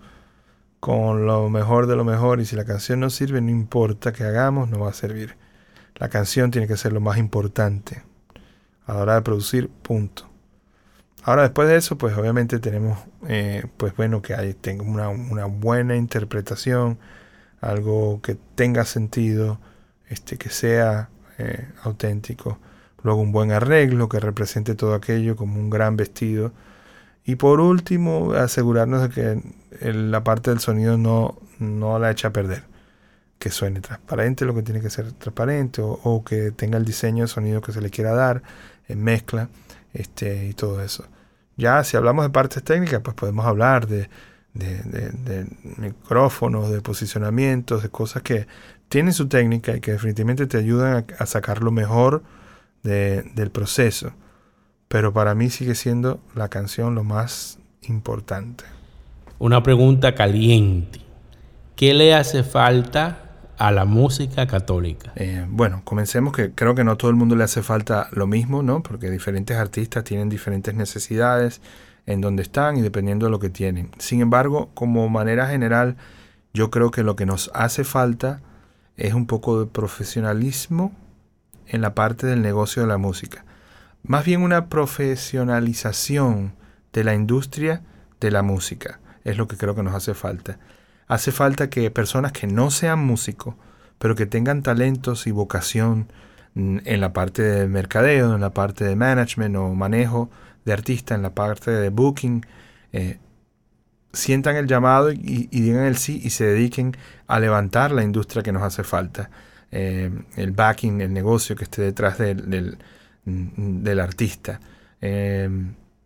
con 0.80 1.26
lo 1.26 1.48
mejor 1.50 1.86
de 1.86 1.96
lo 1.96 2.04
mejor, 2.04 2.40
y 2.40 2.44
si 2.44 2.56
la 2.56 2.64
canción 2.64 3.00
no 3.00 3.10
sirve, 3.10 3.40
no 3.40 3.50
importa 3.50 4.12
qué 4.12 4.24
hagamos, 4.24 4.68
no 4.68 4.80
va 4.80 4.90
a 4.90 4.94
servir. 4.94 5.36
La 5.96 6.08
canción 6.08 6.50
tiene 6.50 6.68
que 6.68 6.76
ser 6.76 6.92
lo 6.92 7.00
más 7.00 7.18
importante 7.18 8.02
a 8.86 8.94
la 8.94 9.00
hora 9.00 9.14
de 9.16 9.22
producir, 9.22 9.68
punto. 9.68 10.28
Ahora 11.24 11.42
después 11.42 11.68
de 11.68 11.76
eso, 11.76 11.98
pues 11.98 12.16
obviamente 12.16 12.58
tenemos, 12.58 12.98
eh, 13.28 13.66
pues 13.76 13.94
bueno, 13.96 14.22
que 14.22 14.34
hay, 14.34 14.56
una, 14.80 15.44
buena 15.46 15.96
interpretación, 15.96 16.98
algo 17.60 18.22
que 18.22 18.36
tenga 18.54 18.84
sentido, 18.84 19.60
este, 20.08 20.38
que 20.38 20.48
sea 20.48 21.10
eh, 21.38 21.68
auténtico. 21.82 22.58
Luego 23.02 23.20
un 23.20 23.32
buen 23.32 23.52
arreglo 23.52 24.08
que 24.08 24.20
represente 24.20 24.74
todo 24.74 24.94
aquello 24.94 25.36
como 25.36 25.60
un 25.60 25.68
gran 25.70 25.96
vestido. 25.96 26.52
Y 27.28 27.36
por 27.36 27.60
último, 27.60 28.32
asegurarnos 28.32 29.02
de 29.02 29.10
que 29.10 29.92
la 29.92 30.24
parte 30.24 30.48
del 30.48 30.60
sonido 30.60 30.96
no, 30.96 31.38
no 31.58 31.98
la 31.98 32.10
echa 32.10 32.28
a 32.28 32.32
perder. 32.32 32.64
Que 33.38 33.50
suene 33.50 33.82
transparente 33.82 34.46
lo 34.46 34.54
que 34.54 34.62
tiene 34.62 34.80
que 34.80 34.88
ser 34.88 35.12
transparente 35.12 35.82
o, 35.84 36.24
que 36.24 36.52
tenga 36.52 36.78
el 36.78 36.86
diseño 36.86 37.24
de 37.24 37.28
sonido 37.28 37.60
que 37.60 37.72
se 37.72 37.82
le 37.82 37.90
quiera 37.90 38.14
dar 38.14 38.42
en 38.88 39.04
mezcla 39.04 39.50
este, 39.92 40.46
y 40.46 40.54
todo 40.54 40.82
eso. 40.82 41.04
Ya 41.58 41.84
si 41.84 41.98
hablamos 41.98 42.24
de 42.24 42.30
partes 42.30 42.62
técnicas, 42.62 43.02
pues 43.02 43.14
podemos 43.14 43.44
hablar 43.44 43.86
de, 43.86 44.08
de, 44.54 45.46
micrófonos, 45.76 46.70
de 46.70 46.80
posicionamientos, 46.80 47.82
de 47.82 47.90
cosas 47.90 48.22
que 48.22 48.46
tienen 48.88 49.12
su 49.12 49.28
técnica 49.28 49.76
y 49.76 49.82
que 49.82 49.92
definitivamente 49.92 50.46
te 50.46 50.56
ayudan 50.56 51.04
a, 51.18 51.26
sacar 51.26 51.62
lo 51.62 51.72
mejor 51.72 52.22
del 52.82 53.50
proceso. 53.50 54.14
Pero 54.88 55.12
para 55.12 55.34
mí 55.34 55.50
sigue 55.50 55.74
siendo 55.74 56.20
la 56.34 56.48
canción 56.48 56.94
lo 56.94 57.04
más 57.04 57.58
importante. 57.82 58.64
Una 59.38 59.62
pregunta 59.62 60.14
caliente. 60.14 61.00
¿Qué 61.76 61.94
le 61.94 62.14
hace 62.14 62.42
falta 62.42 63.28
a 63.58 63.70
la 63.70 63.84
música 63.84 64.46
católica? 64.46 65.12
Eh, 65.14 65.46
bueno, 65.48 65.82
comencemos 65.84 66.34
que 66.34 66.52
creo 66.52 66.74
que 66.74 66.84
no 66.84 66.96
todo 66.96 67.10
el 67.10 67.16
mundo 67.16 67.36
le 67.36 67.44
hace 67.44 67.62
falta 67.62 68.08
lo 68.12 68.26
mismo, 68.26 68.62
¿no? 68.62 68.82
Porque 68.82 69.10
diferentes 69.10 69.56
artistas 69.56 70.04
tienen 70.04 70.28
diferentes 70.28 70.74
necesidades 70.74 71.60
en 72.06 72.20
donde 72.20 72.42
están 72.42 72.78
y 72.78 72.80
dependiendo 72.80 73.26
de 73.26 73.30
lo 73.30 73.38
que 73.38 73.50
tienen. 73.50 73.90
Sin 73.98 74.22
embargo, 74.22 74.70
como 74.74 75.08
manera 75.08 75.46
general, 75.46 75.96
yo 76.54 76.70
creo 76.70 76.90
que 76.90 77.02
lo 77.02 77.14
que 77.14 77.26
nos 77.26 77.50
hace 77.54 77.84
falta 77.84 78.40
es 78.96 79.14
un 79.14 79.26
poco 79.26 79.60
de 79.60 79.66
profesionalismo 79.66 80.92
en 81.66 81.82
la 81.82 81.94
parte 81.94 82.26
del 82.26 82.42
negocio 82.42 82.82
de 82.82 82.88
la 82.88 82.98
música. 82.98 83.44
Más 84.08 84.24
bien 84.24 84.42
una 84.42 84.68
profesionalización 84.68 86.54
de 86.92 87.04
la 87.04 87.14
industria 87.14 87.82
de 88.20 88.32
la 88.32 88.42
música. 88.42 88.98
Es 89.22 89.36
lo 89.36 89.46
que 89.46 89.56
creo 89.56 89.76
que 89.76 89.84
nos 89.84 89.94
hace 89.94 90.14
falta 90.14 90.58
hace 91.08 91.32
falta 91.32 91.70
que 91.70 91.90
personas 91.90 92.32
que 92.32 92.46
no 92.46 92.70
sean 92.70 93.00
músicos, 93.00 93.54
pero 93.98 94.14
que 94.14 94.26
tengan 94.26 94.62
talentos 94.62 95.26
y 95.26 95.32
vocación 95.32 96.12
mm, 96.54 96.78
en 96.84 97.00
la 97.00 97.12
parte 97.12 97.42
de 97.42 97.66
mercadeo, 97.66 98.34
en 98.34 98.40
la 98.40 98.50
parte 98.50 98.84
de 98.84 98.94
management 98.94 99.56
o 99.56 99.74
manejo 99.74 100.30
de 100.64 100.72
artista, 100.72 101.14
en 101.14 101.22
la 101.22 101.34
parte 101.34 101.70
de 101.70 101.88
booking, 101.88 102.46
eh, 102.92 103.18
sientan 104.12 104.56
el 104.56 104.66
llamado 104.66 105.10
y, 105.10 105.48
digan 105.50 105.84
el 105.84 105.96
sí 105.96 106.20
y 106.22 106.30
se 106.30 106.44
dediquen 106.44 106.96
a 107.26 107.40
levantar 107.40 107.90
la 107.92 108.04
industria 108.04 108.42
que 108.42 108.52
nos 108.52 108.62
hace 108.62 108.84
falta. 108.84 109.30
Eh, 109.70 110.10
el 110.36 110.52
backing, 110.52 111.00
el 111.00 111.12
negocio 111.12 111.56
que 111.56 111.64
esté 111.64 111.82
detrás 111.82 112.18
del, 112.18 112.48
del, 112.48 112.78
mm, 113.28 114.00
artista. 114.00 114.60
Eh, 115.00 115.48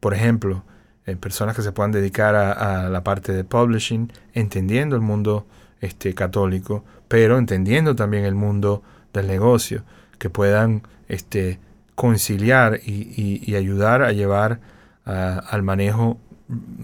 por 0.00 0.14
ejemplo, 0.14 0.64
eh, 1.06 1.16
personas 1.16 1.56
que 1.56 1.62
se 1.62 1.72
puedan 1.72 1.92
dedicar 1.92 2.34
a, 2.34 2.88
la 2.88 3.04
parte 3.04 3.32
de 3.32 3.44
publishing, 3.44 4.12
entendiendo 4.34 4.96
el 4.96 5.02
mundo 5.02 5.46
este, 5.80 6.14
católico, 6.14 6.84
pero 7.08 7.38
entendiendo 7.38 7.94
también 7.94 8.24
el 8.24 8.34
mundo 8.34 8.82
del 9.12 9.26
negocio, 9.26 9.84
que 10.18 10.30
puedan 10.30 10.82
este, 11.08 11.58
conciliar 11.94 12.80
y, 12.84 13.54
ayudar 13.54 14.02
a 14.02 14.12
llevar 14.12 14.60
al 15.04 15.62
manejo, 15.62 16.18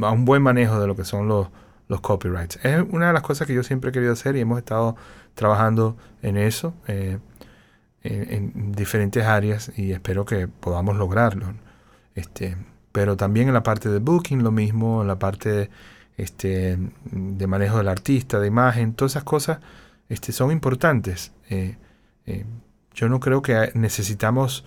a 0.00 0.10
un 0.10 0.24
buen 0.24 0.42
manejo 0.42 0.80
de 0.80 0.86
lo 0.86 0.96
que 0.96 1.04
son 1.04 1.28
los, 1.28 1.48
los 1.88 2.00
copyrights. 2.00 2.58
Es 2.62 2.84
una 2.90 3.08
de 3.08 3.12
las 3.12 3.22
cosas 3.22 3.46
que 3.46 3.54
yo 3.54 3.62
siempre 3.62 3.90
he 3.90 3.92
querido 3.92 4.12
hacer 4.12 4.36
y 4.36 4.40
hemos 4.40 4.58
estado 4.58 4.96
trabajando 5.34 5.96
en 6.22 6.36
eso 6.36 6.74
eh, 6.86 7.18
en, 8.02 8.32
en, 8.32 8.72
diferentes 8.72 9.24
áreas 9.24 9.72
y 9.76 9.92
espero 9.92 10.24
que 10.24 10.48
podamos 10.48 10.96
lograrlo. 10.96 11.54
Este, 12.14 12.56
pero 12.92 13.16
también 13.16 13.48
en 13.48 13.54
la 13.54 13.62
parte 13.62 13.88
de 13.88 13.98
booking 13.98 14.42
lo 14.42 14.50
mismo, 14.50 15.02
en 15.02 15.08
la 15.08 15.18
parte 15.18 15.70
este, 16.16 16.78
de 17.04 17.46
manejo 17.46 17.78
del 17.78 17.88
artista, 17.88 18.40
de 18.40 18.48
imagen, 18.48 18.94
todas 18.94 19.12
esas 19.12 19.24
cosas 19.24 19.58
este, 20.08 20.32
son 20.32 20.50
importantes. 20.50 21.32
Eh, 21.48 21.76
eh, 22.26 22.44
yo 22.94 23.08
no 23.08 23.20
creo 23.20 23.40
que 23.40 23.70
necesitamos 23.74 24.64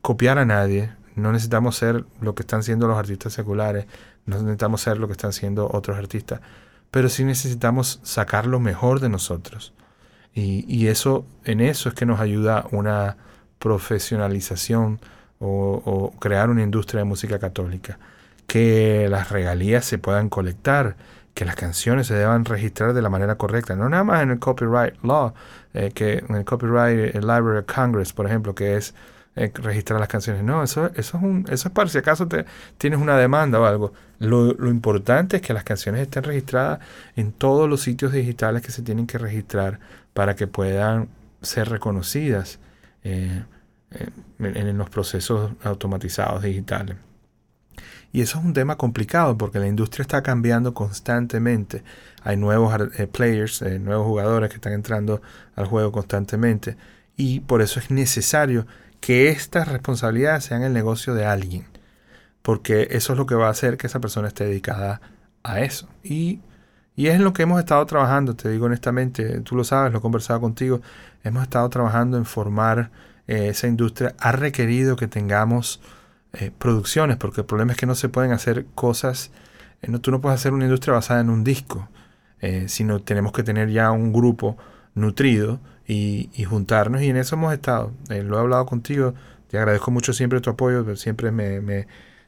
copiar 0.00 0.38
a 0.38 0.44
nadie, 0.44 0.92
no 1.16 1.32
necesitamos 1.32 1.76
ser 1.76 2.04
lo 2.20 2.34
que 2.34 2.42
están 2.42 2.62
siendo 2.62 2.86
los 2.86 2.96
artistas 2.96 3.32
seculares, 3.32 3.86
no 4.26 4.36
necesitamos 4.36 4.80
ser 4.80 4.98
lo 4.98 5.06
que 5.06 5.12
están 5.12 5.32
siendo 5.32 5.68
otros 5.72 5.98
artistas, 5.98 6.40
pero 6.90 7.08
sí 7.08 7.24
necesitamos 7.24 8.00
sacar 8.04 8.46
lo 8.46 8.60
mejor 8.60 9.00
de 9.00 9.08
nosotros. 9.08 9.74
Y, 10.34 10.88
eso, 10.88 11.24
en 11.44 11.60
eso 11.60 11.88
es 11.88 11.94
que 11.94 12.06
nos 12.06 12.18
ayuda 12.20 12.66
una 12.72 13.16
profesionalización 13.60 14.98
o, 15.38 16.12
crear 16.20 16.50
una 16.50 16.62
industria 16.62 17.00
de 17.00 17.04
música 17.04 17.38
católica. 17.38 17.98
Que 18.46 19.08
las 19.08 19.30
regalías 19.30 19.84
se 19.84 19.98
puedan 19.98 20.28
colectar, 20.28 20.96
que 21.34 21.44
las 21.44 21.54
canciones 21.56 22.08
se 22.08 22.14
deban 22.14 22.44
registrar 22.44 22.94
de 22.94 23.02
la 23.02 23.10
manera 23.10 23.36
correcta, 23.36 23.76
no 23.76 23.88
nada 23.88 24.04
más 24.04 24.22
en 24.22 24.30
el 24.30 24.38
copyright 24.38 24.94
law, 25.02 25.34
eh, 25.72 25.92
que 25.94 26.24
en 26.28 26.34
el 26.34 26.44
copyright 26.44 27.14
Library 27.14 27.58
of 27.58 27.66
Congress, 27.66 28.12
por 28.12 28.26
ejemplo, 28.26 28.54
que 28.54 28.76
es 28.76 28.94
eh, 29.36 29.50
registrar 29.54 29.98
las 29.98 30.08
canciones. 30.08 30.44
No, 30.44 30.62
eso, 30.62 30.86
eso, 30.94 31.16
es 31.18 31.22
un, 31.22 31.46
eso 31.50 31.68
es 31.68 31.74
para 31.74 31.88
si 31.88 31.98
acaso 31.98 32.28
te, 32.28 32.44
tienes 32.78 33.00
una 33.00 33.16
demanda 33.16 33.60
o 33.60 33.64
algo. 33.64 33.92
Lo, 34.20 34.50
importante 34.68 35.36
es 35.36 35.42
que 35.42 35.52
las 35.52 35.64
canciones 35.64 36.02
estén 36.02 36.22
registradas 36.22 36.78
en 37.16 37.32
todos 37.32 37.68
los 37.68 37.80
sitios 37.82 38.12
digitales 38.12 38.62
que 38.62 38.70
se 38.70 38.82
tienen 38.82 39.06
que 39.06 39.18
registrar 39.18 39.80
para 40.14 40.34
que 40.34 40.46
puedan 40.46 41.08
ser 41.42 41.68
reconocidas 41.68 42.58
eh, 43.02 43.44
en, 44.38 44.78
los 44.78 44.88
procesos 44.90 45.52
automatizados 45.62 46.42
digitales. 46.42 46.96
Y 48.12 48.22
eso 48.22 48.38
es 48.38 48.44
un 48.44 48.54
tema 48.54 48.76
complicado 48.76 49.36
porque 49.36 49.58
la 49.58 49.66
industria 49.66 50.02
está 50.02 50.22
cambiando 50.22 50.72
constantemente. 50.72 51.82
Hay 52.22 52.36
nuevos 52.36 52.72
eh, 52.96 53.06
players, 53.08 53.62
nuevos 53.80 54.06
jugadores 54.06 54.50
que 54.50 54.56
están 54.56 54.72
entrando 54.72 55.20
al 55.56 55.66
juego 55.66 55.92
constantemente. 55.92 56.76
Y 57.16 57.40
por 57.40 57.60
eso 57.60 57.80
es 57.80 57.90
necesario 57.90 58.66
que 59.00 59.28
estas 59.28 59.68
responsabilidades 59.68 60.44
sean 60.44 60.62
el 60.62 60.72
negocio 60.72 61.12
de 61.14 61.26
alguien, 61.26 61.66
porque 62.40 62.88
eso 62.92 63.12
es 63.12 63.18
lo 63.18 63.26
que 63.26 63.34
va 63.34 63.48
a 63.48 63.50
hacer 63.50 63.76
que 63.76 63.86
esa 63.86 64.00
persona 64.00 64.28
esté 64.28 64.46
dedicada 64.46 65.00
a 65.42 65.60
eso. 65.60 65.88
Y, 66.02 66.40
y 66.96 67.08
es 67.08 67.16
en 67.16 67.24
lo 67.24 67.32
que 67.32 67.42
hemos 67.42 67.58
estado 67.58 67.84
trabajando, 67.86 68.36
te 68.36 68.48
digo 68.48 68.66
honestamente, 68.66 69.40
tú 69.40 69.56
lo 69.56 69.64
sabes, 69.64 69.92
lo 69.92 69.98
he 69.98 70.02
conversado 70.02 70.40
contigo, 70.40 70.80
hemos 71.24 71.42
estado 71.42 71.68
trabajando 71.68 72.16
en 72.16 72.24
formar 72.24 72.90
eh, 73.26 73.48
esa 73.48 73.66
industria, 73.66 74.14
ha 74.18 74.32
requerido 74.32 74.96
que 74.96 75.08
tengamos 75.08 75.80
eh, 76.34 76.52
producciones, 76.56 77.16
porque 77.16 77.40
el 77.40 77.46
problema 77.46 77.72
es 77.72 77.78
que 77.78 77.86
no 77.86 77.96
se 77.96 78.08
pueden 78.08 78.32
hacer 78.32 78.66
cosas, 78.74 79.32
eh, 79.82 79.90
no, 79.90 80.00
tú 80.00 80.12
no 80.12 80.20
puedes 80.20 80.38
hacer 80.38 80.52
una 80.52 80.64
industria 80.64 80.94
basada 80.94 81.20
en 81.20 81.30
un 81.30 81.44
disco, 81.44 81.88
sino 82.66 83.00
tenemos 83.00 83.32
que 83.32 83.42
tener 83.42 83.70
ya 83.70 83.90
un 83.90 84.12
grupo 84.12 84.58
nutrido 84.94 85.60
y, 85.86 86.28
juntarnos. 86.46 87.00
Y 87.00 87.08
en 87.08 87.16
eso 87.16 87.36
hemos 87.36 87.54
estado. 87.54 87.92
Lo 88.10 88.36
he 88.36 88.40
hablado 88.40 88.66
contigo. 88.66 89.14
Te 89.48 89.56
agradezco 89.56 89.90
mucho 89.90 90.12
siempre 90.12 90.42
tu 90.42 90.50
apoyo. 90.50 90.94
Siempre 90.94 91.30
me, 91.30 91.62
me 91.62 91.86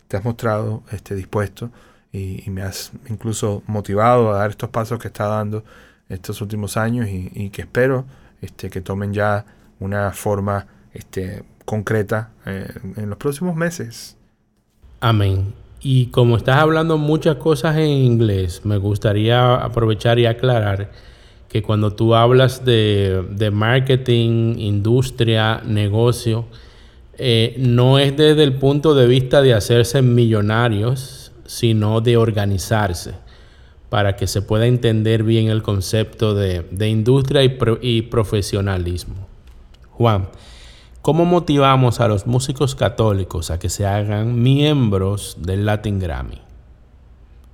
te 0.08 0.16
has 0.16 0.24
mostrado 0.24 0.82
este, 0.90 1.14
dispuesto 1.14 1.70
y, 2.16 2.50
me 2.50 2.62
has 2.62 2.92
incluso 3.08 3.62
motivado 3.66 4.32
a 4.32 4.38
dar 4.38 4.50
estos 4.50 4.70
pasos 4.70 4.98
que 4.98 5.08
está 5.08 5.26
dando 5.26 5.64
estos 6.08 6.40
últimos 6.40 6.76
años 6.76 7.08
y, 7.08 7.50
que 7.50 7.62
espero 7.62 8.04
este, 8.40 8.70
que 8.70 8.80
tomen 8.80 9.12
ya 9.12 9.44
una 9.80 10.12
forma 10.12 10.66
este, 10.92 11.44
concreta 11.64 12.30
eh, 12.46 12.68
en 12.96 13.10
los 13.10 13.18
próximos 13.18 13.56
meses. 13.56 14.16
Amén. 15.00 15.52
Y 15.80 16.06
como 16.06 16.36
estás 16.36 16.56
hablando 16.56 16.96
muchas 16.96 17.36
cosas 17.36 17.76
en 17.76 17.88
inglés, 17.88 18.62
me 18.64 18.78
gustaría 18.78 19.56
aprovechar 19.56 20.18
y 20.18 20.26
aclarar 20.26 20.90
que 21.48 21.62
cuando 21.62 21.92
tú 21.92 22.14
hablas 22.14 22.64
de, 22.64 23.50
marketing, 23.52 24.58
industria, 24.58 25.62
negocio, 25.64 26.46
eh, 27.18 27.54
no 27.58 27.98
es 27.98 28.16
desde 28.16 28.42
el 28.42 28.54
punto 28.54 28.94
de 28.94 29.06
vista 29.06 29.42
de 29.42 29.54
hacerse 29.54 30.02
millonarios, 30.02 31.25
sino 31.46 32.00
de 32.00 32.16
organizarse 32.16 33.14
para 33.88 34.16
que 34.16 34.26
se 34.26 34.42
pueda 34.42 34.66
entender 34.66 35.22
bien 35.22 35.48
el 35.48 35.62
concepto 35.62 36.34
de, 36.34 36.88
industria 36.88 37.44
y, 37.44 37.56
y, 37.80 38.02
profesionalismo. 38.02 39.14
Juan, 39.92 40.28
¿cómo 41.02 41.24
motivamos 41.24 42.00
a 42.00 42.08
los 42.08 42.26
músicos 42.26 42.74
católicos 42.74 43.50
a 43.50 43.58
que 43.58 43.68
se 43.68 43.86
hagan 43.86 44.42
miembros 44.42 45.36
del 45.40 45.66
Latin 45.66 45.98
Grammy? 45.98 46.42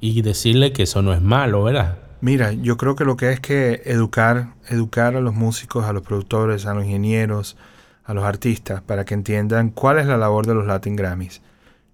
Y 0.00 0.22
decirle 0.22 0.72
que 0.72 0.84
eso 0.84 1.02
no 1.02 1.12
es 1.12 1.22
malo, 1.22 1.62
¿verdad? 1.62 1.98
Mira, 2.22 2.52
yo 2.52 2.76
creo 2.76 2.96
que 2.96 3.04
lo 3.04 3.16
que 3.16 3.32
es 3.32 3.40
que 3.40 3.82
educar, 3.84 4.54
educar 4.68 5.16
a 5.16 5.20
los 5.20 5.34
músicos, 5.34 5.84
a 5.84 5.92
los 5.92 6.02
productores, 6.02 6.66
a 6.66 6.74
los 6.74 6.84
ingenieros, 6.84 7.56
a 8.04 8.14
los 8.14 8.24
artistas, 8.24 8.80
para 8.80 9.04
que 9.04 9.14
entiendan 9.14 9.70
cuál 9.70 9.98
es 9.98 10.06
la 10.06 10.16
labor 10.16 10.46
de 10.46 10.54
los 10.54 10.66
Latin 10.66 10.96
Grammys. 10.96 11.42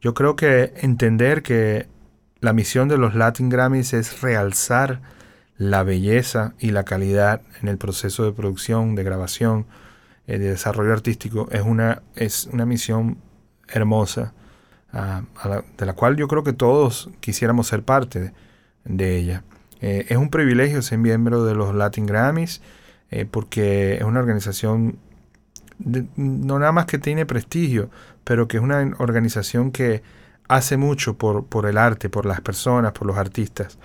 Yo 0.00 0.14
creo 0.14 0.36
que 0.36 0.72
entender 0.76 1.42
que 1.42 1.88
la 2.40 2.52
misión 2.52 2.88
de 2.88 2.98
los 2.98 3.14
Latin 3.14 3.48
Grammys 3.48 3.92
es 3.92 4.20
realzar 4.20 5.00
la 5.56 5.82
belleza 5.82 6.54
y 6.60 6.70
la 6.70 6.84
calidad 6.84 7.42
en 7.60 7.68
el 7.68 7.78
proceso 7.78 8.24
de 8.24 8.32
producción, 8.32 8.94
de 8.94 9.02
grabación, 9.02 9.66
eh, 10.28 10.38
de 10.38 10.50
desarrollo 10.50 10.92
artístico, 10.92 11.48
es 11.50 11.62
una, 11.62 12.02
es 12.14 12.48
una 12.52 12.64
misión 12.64 13.18
hermosa, 13.66 14.34
ah, 14.92 15.22
de 15.76 15.86
la 15.86 15.94
cual 15.94 16.16
yo 16.16 16.28
creo 16.28 16.44
que 16.44 16.52
todos 16.52 17.10
quisiéramos 17.20 17.66
ser 17.66 17.82
parte 17.82 18.32
de 18.84 19.16
ella. 19.16 19.42
Eh, 19.80 20.06
es 20.08 20.16
un 20.16 20.30
privilegio 20.30 20.80
ser 20.82 20.98
miembro 20.98 21.44
de 21.44 21.54
los 21.54 21.74
Latin 21.74 22.06
Grammys 22.06 22.62
eh, 23.10 23.24
porque 23.24 23.94
es 23.96 24.02
una 24.02 24.20
organización 24.20 24.98
no 26.16 26.58
nada 26.58 26.72
más 26.72 26.86
que 26.86 26.98
tiene 26.98 27.24
prestigio, 27.24 27.88
pero 28.28 28.46
que 28.46 28.58
es 28.58 28.62
una 28.62 28.92
organización 28.98 29.72
que 29.72 30.02
hace 30.48 30.76
mucho 30.76 31.16
por, 31.16 31.46
por 31.46 31.64
el 31.64 31.78
arte, 31.78 32.10
por 32.10 32.26
las 32.26 32.42
personas, 32.42 32.92
por 32.92 33.06
los 33.06 33.16
artistas. 33.16 33.78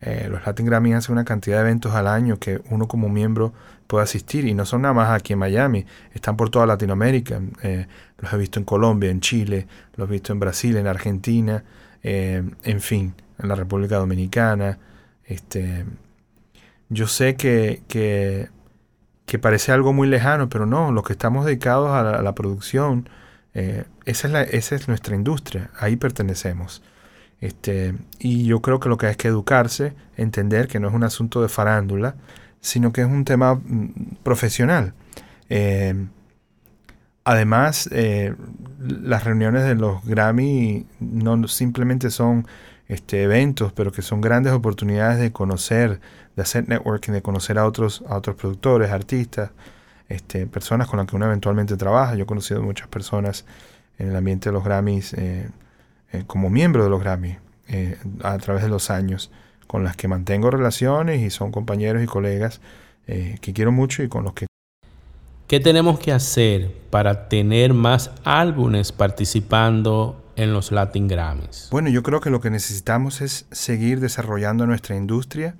Eh, 0.00 0.26
los 0.30 0.46
Latin 0.46 0.64
Grammys 0.64 0.94
hacen 0.94 1.12
una 1.12 1.26
cantidad 1.26 1.58
de 1.58 1.64
eventos 1.64 1.92
al 1.92 2.06
año 2.06 2.38
que 2.38 2.62
uno 2.70 2.88
como 2.88 3.10
miembro 3.10 3.52
puede 3.86 4.04
asistir 4.04 4.46
y 4.46 4.54
no 4.54 4.64
son 4.64 4.80
nada 4.80 4.94
más 4.94 5.10
aquí 5.10 5.34
en 5.34 5.40
Miami, 5.40 5.84
están 6.14 6.34
por 6.38 6.48
toda 6.48 6.64
Latinoamérica. 6.64 7.42
los 8.16 8.32
he 8.32 8.36
visto 8.38 8.58
en 8.58 8.64
Colombia, 8.64 9.10
en 9.10 9.20
Chile, 9.20 9.66
los 9.96 10.08
he 10.08 10.12
visto 10.12 10.32
en 10.32 10.40
Brasil, 10.40 10.78
en 10.78 10.86
Argentina, 10.86 11.62
en 12.02 12.80
fin, 12.80 13.14
en 13.38 13.48
la 13.50 13.54
República 13.54 13.96
Dominicana, 13.96 14.78
este, 15.26 15.84
yo 16.88 17.06
sé 17.06 17.36
que, 17.36 17.82
que, 17.86 18.48
parece 19.38 19.72
algo 19.72 19.92
muy 19.92 20.08
lejano, 20.08 20.48
pero 20.48 20.64
no, 20.64 20.90
los 20.90 21.04
que 21.04 21.12
estamos 21.12 21.44
dedicados 21.44 21.90
a 21.90 22.22
la, 22.22 22.34
producción, 22.34 23.06
eh, 23.54 23.84
esa, 24.04 24.42
es 24.42 24.88
nuestra 24.88 25.14
industria, 25.14 25.70
ahí 25.78 25.96
pertenecemos. 25.96 26.82
Este, 27.40 27.94
y 28.18 28.44
yo 28.44 28.60
creo 28.60 28.80
que 28.80 28.88
lo 28.88 28.98
que 28.98 29.06
hay 29.06 29.12
es 29.12 29.16
que 29.16 29.28
educarse, 29.28 29.94
entender 30.16 30.68
que 30.68 30.78
no 30.78 30.88
es 30.88 30.94
un 30.94 31.04
asunto 31.04 31.40
de 31.42 31.48
farándula, 31.48 32.16
sino 32.60 32.92
que 32.92 33.00
es 33.00 33.06
un 33.06 33.24
tema 33.24 33.54
mm, 33.54 34.16
profesional. 34.22 34.94
Eh, 35.48 35.94
además, 37.24 37.88
eh, 37.92 38.34
las 38.78 39.24
reuniones 39.24 39.64
de 39.64 39.74
los 39.74 40.04
Grammy 40.04 40.86
no 41.00 41.48
simplemente 41.48 42.10
son 42.10 42.46
este, 42.88 43.22
eventos, 43.22 43.72
pero 43.72 43.92
que 43.92 44.02
son 44.02 44.20
grandes 44.20 44.52
oportunidades 44.52 45.18
de 45.18 45.32
conocer, 45.32 46.00
de 46.36 46.42
hacer 46.42 46.68
networking, 46.68 47.12
de 47.12 47.22
conocer 47.22 47.58
a 47.58 47.66
otros, 47.66 48.04
a 48.08 48.16
otros 48.16 48.36
productores, 48.36 48.90
artistas, 48.90 49.50
este, 50.10 50.46
personas 50.46 50.88
con 50.88 50.98
las 50.98 51.06
que 51.06 51.16
uno 51.16 51.24
eventualmente 51.24 51.76
trabaja. 51.76 52.14
Yo 52.16 52.24
he 52.24 52.26
conocido 52.26 52.62
muchas 52.62 52.88
personas 52.88 53.46
en 53.98 54.08
el 54.08 54.16
ambiente 54.16 54.48
de 54.48 54.52
los 54.52 54.64
Grammys 54.64 55.14
eh, 55.14 55.48
eh, 56.12 56.24
como 56.26 56.50
miembro 56.50 56.82
de 56.82 56.90
los 56.90 57.00
Grammys 57.00 57.36
eh, 57.68 57.96
a 58.22 58.36
través 58.38 58.64
de 58.64 58.68
los 58.68 58.90
años, 58.90 59.30
con 59.68 59.84
las 59.84 59.96
que 59.96 60.08
mantengo 60.08 60.50
relaciones 60.50 61.20
y 61.22 61.30
son 61.30 61.52
compañeros 61.52 62.02
y 62.02 62.06
colegas 62.06 62.60
que 63.06 63.52
quiero 63.52 63.72
mucho 63.72 64.04
y 64.04 64.08
con 64.08 64.22
los 64.22 64.34
que... 64.34 64.46
¿Qué 65.48 65.58
tenemos 65.58 65.98
que 65.98 66.12
hacer 66.12 66.72
para 66.90 67.28
tener 67.28 67.74
más 67.74 68.12
álbumes 68.22 68.92
participando 68.92 70.24
en 70.36 70.52
los 70.52 70.70
Latin 70.70 71.08
Grammys? 71.08 71.66
Bueno, 71.72 71.88
yo 71.88 72.04
creo 72.04 72.20
que 72.20 72.30
lo 72.30 72.40
que 72.40 72.50
necesitamos 72.50 73.20
es 73.20 73.46
seguir 73.50 73.98
desarrollando 73.98 74.64
nuestra 74.64 74.94
industria, 74.94 75.56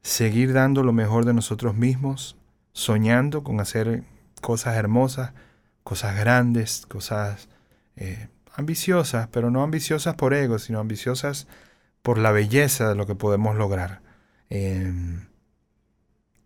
seguir 0.00 0.54
dando 0.54 0.82
lo 0.82 0.94
mejor 0.94 1.26
de 1.26 1.34
nosotros 1.34 1.74
mismos, 1.74 2.36
soñando 2.72 3.42
con 3.42 3.60
hacer 3.60 4.04
cosas 4.40 4.76
hermosas, 4.76 5.32
cosas 5.84 6.16
grandes, 6.16 6.86
cosas 6.86 7.48
eh, 7.96 8.28
ambiciosas, 8.54 9.28
pero 9.28 9.50
no 9.50 9.62
ambiciosas 9.62 10.14
por 10.14 10.34
ego, 10.34 10.58
sino 10.58 10.80
ambiciosas 10.80 11.46
por 12.02 12.18
la 12.18 12.32
belleza 12.32 12.88
de 12.88 12.94
lo 12.94 13.06
que 13.06 13.14
podemos 13.14 13.56
lograr. 13.56 14.02
Em, 14.50 15.26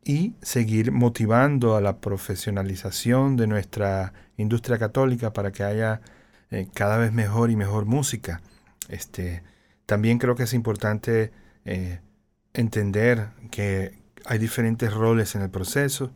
y 0.04 0.36
seguir 0.40 0.92
motivando 0.92 1.74
a 1.74 1.80
la 1.80 2.00
profesionalización 2.00 3.36
de 3.36 3.48
nuestra 3.48 4.12
industria 4.36 4.78
católica 4.78 5.32
para 5.32 5.50
que 5.50 5.64
haya 5.64 6.00
eh, 6.50 6.68
cada 6.72 6.96
vez 6.96 7.12
mejor 7.12 7.50
y 7.50 7.56
mejor 7.56 7.86
música. 7.86 8.40
Este, 8.88 9.42
también 9.84 10.18
creo 10.18 10.36
que 10.36 10.44
es 10.44 10.54
importante 10.54 11.32
eh, 11.64 12.00
entender 12.54 13.30
que 13.50 13.98
hay 14.26 14.38
diferentes 14.38 14.92
roles 14.92 15.34
en 15.34 15.42
el 15.42 15.50
proceso. 15.50 16.10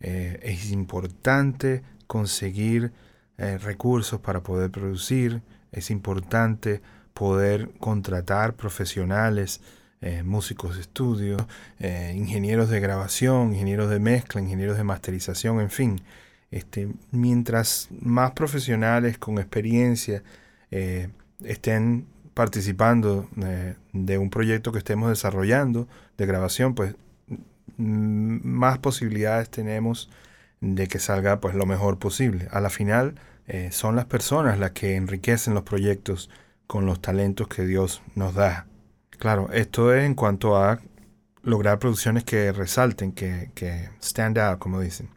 Eh, 0.00 0.38
es 0.42 0.70
importante 0.70 1.82
conseguir 2.06 2.92
recursos 3.36 4.18
para 4.20 4.42
poder 4.42 4.70
producir. 4.70 5.42
Es 5.70 5.90
importante 5.92 6.82
poder 7.14 7.70
contratar 7.78 8.54
profesionales 8.54 9.60
eh, 10.00 10.22
músicos 10.22 10.76
de 10.76 10.82
estudio, 10.82 11.48
eh, 11.80 12.14
ingenieros 12.16 12.70
de 12.70 12.78
grabación, 12.78 13.52
ingenieros 13.52 13.90
de 13.90 13.98
mezcla, 13.98 14.40
ingenieros 14.40 14.76
de 14.76 14.84
masterización, 14.84 15.60
en 15.60 15.70
fin. 15.70 16.00
Este, 16.52 16.88
mientras 17.10 17.88
más 18.00 18.30
profesionales 18.30 19.18
con 19.18 19.38
experiencia 19.38 20.22
eh, 20.70 21.08
estén 21.44 22.06
participando 22.32 23.28
de 23.92 24.18
un 24.18 24.30
proyecto 24.30 24.70
que 24.70 24.78
estemos 24.78 25.08
desarrollando 25.08 25.88
de 26.16 26.26
grabación, 26.26 26.76
pues 26.76 26.94
más 27.78 28.78
posibilidades 28.78 29.50
tenemos 29.50 30.10
de 30.60 30.88
que 30.88 30.98
salga 30.98 31.40
pues 31.40 31.54
lo 31.54 31.66
mejor 31.66 31.98
posible. 31.98 32.48
A 32.50 32.60
la 32.60 32.70
final 32.70 33.14
son 33.70 33.96
las 33.96 34.04
personas 34.04 34.58
las 34.58 34.72
que 34.72 34.96
enriquecen 34.96 35.54
los 35.54 35.62
proyectos 35.62 36.28
con 36.66 36.84
los 36.84 37.00
talentos 37.00 37.48
que 37.48 37.64
Dios 37.64 38.02
nos 38.14 38.34
da. 38.34 38.66
Claro, 39.18 39.48
esto 39.52 39.94
es 39.94 40.04
en 40.04 40.14
cuanto 40.14 40.56
a 40.56 40.80
lograr 41.42 41.78
producciones 41.78 42.24
que 42.24 42.52
resalten, 42.52 43.12
que, 43.12 43.50
que 43.54 43.88
stand 44.00 44.38
out, 44.38 44.58
como 44.58 44.80
dicen. 44.80 45.08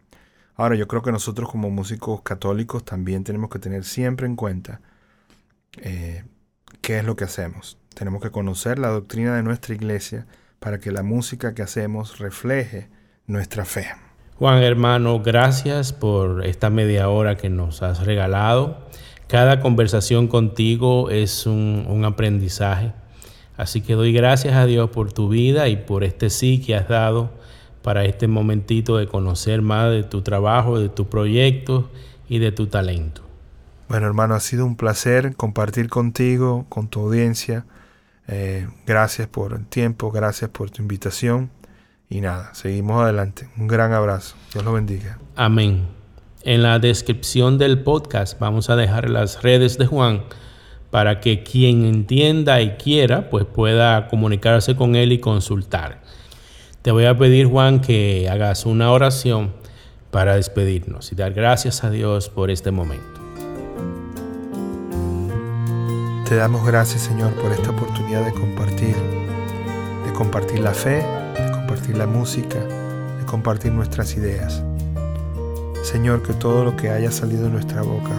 Ahora, 0.56 0.76
yo 0.76 0.88
creo 0.88 1.02
que 1.02 1.12
nosotros 1.12 1.50
como 1.50 1.70
músicos 1.70 2.22
católicos 2.22 2.86
también 2.86 3.24
tenemos 3.24 3.50
que 3.50 3.60
tener 3.60 3.84
siempre 3.84 4.28
en 4.28 4.36
cuenta 4.36 4.82
eh, 5.78 6.24
qué 6.82 7.00
es 7.00 7.06
lo 7.06 7.16
que 7.16 7.26
hacemos. 7.26 7.78
Tenemos 7.94 8.22
que 8.22 8.32
conocer 8.32 8.80
la 8.80 8.90
doctrina 8.90 9.36
de 9.36 9.44
nuestra 9.44 9.76
iglesia 9.76 10.26
para 10.62 10.80
que 10.80 10.92
la 10.92 11.02
música 11.02 11.56
que 11.56 11.64
hacemos 11.64 12.20
refleje 12.20 12.88
nuestra 13.26 13.66
fe. 13.66 13.88
Juan 14.36 14.62
hermano, 14.62 15.20
gracias 15.20 15.92
por 15.92 16.46
esta 16.46 16.70
media 16.70 17.10
hora 17.10 17.36
que 17.36 17.50
nos 17.50 17.82
has 17.82 18.06
regalado. 18.06 18.88
Cada 19.26 19.60
conversación 19.60 20.28
contigo 20.28 21.10
es 21.10 21.48
un, 21.48 21.88
un 21.90 22.06
aprendizaje. 22.06 22.94
Así 23.58 23.82
que 23.82 23.96
doy 23.96 24.14
gracias 24.14 24.54
a 24.54 24.68
Dios 24.68 24.92
por 24.92 25.12
tu 25.12 25.30
vida 25.30 25.68
y 25.68 25.78
por 25.78 26.04
este 26.04 26.30
sí 26.30 26.62
que 26.62 26.76
has 26.76 26.88
dado 26.88 27.32
para 27.82 28.06
este 28.06 28.28
momentito 28.28 28.98
de 28.98 29.08
conocer 29.08 29.64
más 29.64 29.90
de 29.90 30.04
tu 30.04 30.22
trabajo, 30.22 30.80
de 30.80 30.90
tu 30.90 31.10
proyecto 31.10 31.90
y 32.30 32.38
de 32.38 32.52
tu 32.52 32.68
talento. 32.68 33.24
Bueno, 33.90 34.06
hermano, 34.06 34.36
ha 34.36 34.40
sido 34.40 34.68
un 34.68 34.76
placer 34.76 35.36
compartir 35.36 35.90
contigo, 35.90 36.68
con 36.70 36.88
tu 36.88 37.00
audiencia. 37.00 37.66
Eh, 38.28 38.68
gracias 38.86 39.28
por 39.28 39.54
el 39.54 39.66
tiempo, 39.66 40.12
gracias 40.12 40.50
por 40.50 40.70
tu 40.70 40.82
invitación. 40.82 41.52
Y 42.10 42.22
nada, 42.22 42.54
seguimos 42.54 43.02
adelante. 43.02 43.48
Un 43.58 43.68
gran 43.68 43.94
abrazo. 43.94 44.36
Dios 44.54 44.66
lo 44.66 44.74
bendiga. 44.74 45.18
Amén. 45.36 45.88
En 46.44 46.64
la 46.64 46.80
descripción 46.80 47.58
del 47.58 47.84
podcast 47.84 48.40
vamos 48.40 48.70
a 48.70 48.76
dejar 48.76 49.10
las 49.10 49.44
redes 49.44 49.78
de 49.78 49.86
Juan 49.86 50.24
para 50.90 51.22
que 51.22 51.44
quien 51.44 51.86
entienda 51.86 52.62
y 52.62 52.72
quiera 52.72 53.30
pues 53.30 53.46
pueda 53.46 54.08
comunicarse 54.08 54.76
con 54.76 54.96
él 54.96 55.12
y 55.12 55.20
consultar. 55.20 56.02
Te 56.82 56.92
voy 56.92 57.06
a 57.06 57.16
pedir 57.18 57.46
Juan 57.46 57.80
que 57.80 58.28
hagas 58.30 58.66
una 58.66 58.92
oración 58.92 59.54
para 60.10 60.36
despedirnos 60.36 61.12
y 61.12 61.16
dar 61.16 61.34
gracias 61.34 61.84
a 61.84 61.90
Dios 61.90 62.30
por 62.30 62.52
este 62.52 62.72
momento. 62.72 63.21
Te 66.32 66.38
damos 66.38 66.66
gracias 66.66 67.02
Señor 67.02 67.34
por 67.34 67.52
esta 67.52 67.72
oportunidad 67.72 68.24
de 68.24 68.32
compartir, 68.32 68.96
de 70.06 70.14
compartir 70.14 70.62
la 70.62 70.74
fe, 70.74 71.04
de 71.36 71.52
compartir 71.52 71.98
la 71.98 72.08
música, 72.08 72.58
de 72.58 73.26
compartir 73.26 73.74
nuestras 73.74 74.16
ideas. 74.16 74.64
Señor, 75.84 76.24
que 76.24 76.32
todo 76.32 76.64
lo 76.64 76.78
que 76.78 76.90
haya 76.90 77.12
salido 77.12 77.44
de 77.44 77.50
nuestra 77.50 77.82
boca 77.82 78.14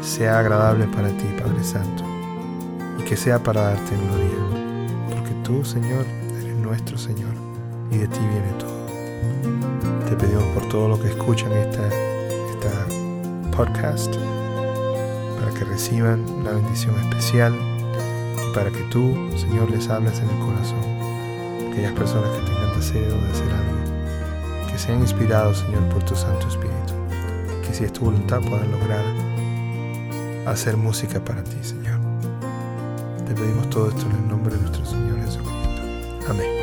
sea 0.00 0.38
agradable 0.38 0.86
para 0.86 1.08
ti, 1.08 1.26
Padre 1.38 1.62
Santo, 1.62 2.02
y 2.98 3.02
que 3.02 3.14
sea 3.14 3.42
para 3.42 3.60
darte 3.60 3.94
gloria, 3.94 4.88
porque 5.10 5.34
tú, 5.44 5.62
Señor, 5.66 6.06
eres 6.40 6.56
nuestro 6.56 6.96
Señor, 6.96 7.34
y 7.90 7.98
de 7.98 8.08
ti 8.08 8.20
viene 8.20 8.52
todo. 8.58 10.08
Te 10.08 10.16
pedimos 10.16 10.44
por 10.54 10.66
todo 10.70 10.88
lo 10.88 10.98
que 10.98 11.08
escuchan 11.08 11.52
esta, 11.52 11.86
esta 11.88 13.54
podcast, 13.54 14.16
que 15.58 15.64
reciban 15.64 16.24
la 16.44 16.52
bendición 16.52 16.94
especial 17.00 17.52
y 17.52 18.54
para 18.54 18.70
que 18.70 18.82
tú, 18.90 19.28
Señor, 19.36 19.70
les 19.70 19.88
hables 19.88 20.18
en 20.20 20.30
el 20.30 20.38
corazón. 20.38 20.78
Aquellas 21.70 21.92
personas 21.92 22.30
que 22.30 22.46
tengan 22.46 22.76
deseo 22.76 23.20
de 23.20 23.30
hacer 23.30 23.50
algo, 23.52 24.70
que 24.70 24.78
sean 24.78 25.00
inspirados, 25.00 25.58
Señor, 25.58 25.82
por 25.88 26.04
tu 26.04 26.14
Santo 26.14 26.46
Espíritu, 26.46 26.94
que 27.66 27.74
si 27.74 27.84
es 27.84 27.92
tu 27.92 28.04
voluntad 28.04 28.40
puedan 28.40 28.70
lograr 28.70 29.04
hacer 30.46 30.76
música 30.76 31.22
para 31.22 31.42
ti, 31.42 31.58
Señor. 31.62 31.98
Te 33.26 33.34
pedimos 33.34 33.68
todo 33.68 33.88
esto 33.88 34.06
en 34.06 34.12
el 34.12 34.28
nombre 34.28 34.54
de 34.54 34.60
nuestro 34.60 34.86
Señor 34.86 35.18
Jesucristo. 35.20 35.82
Amén. 36.28 36.57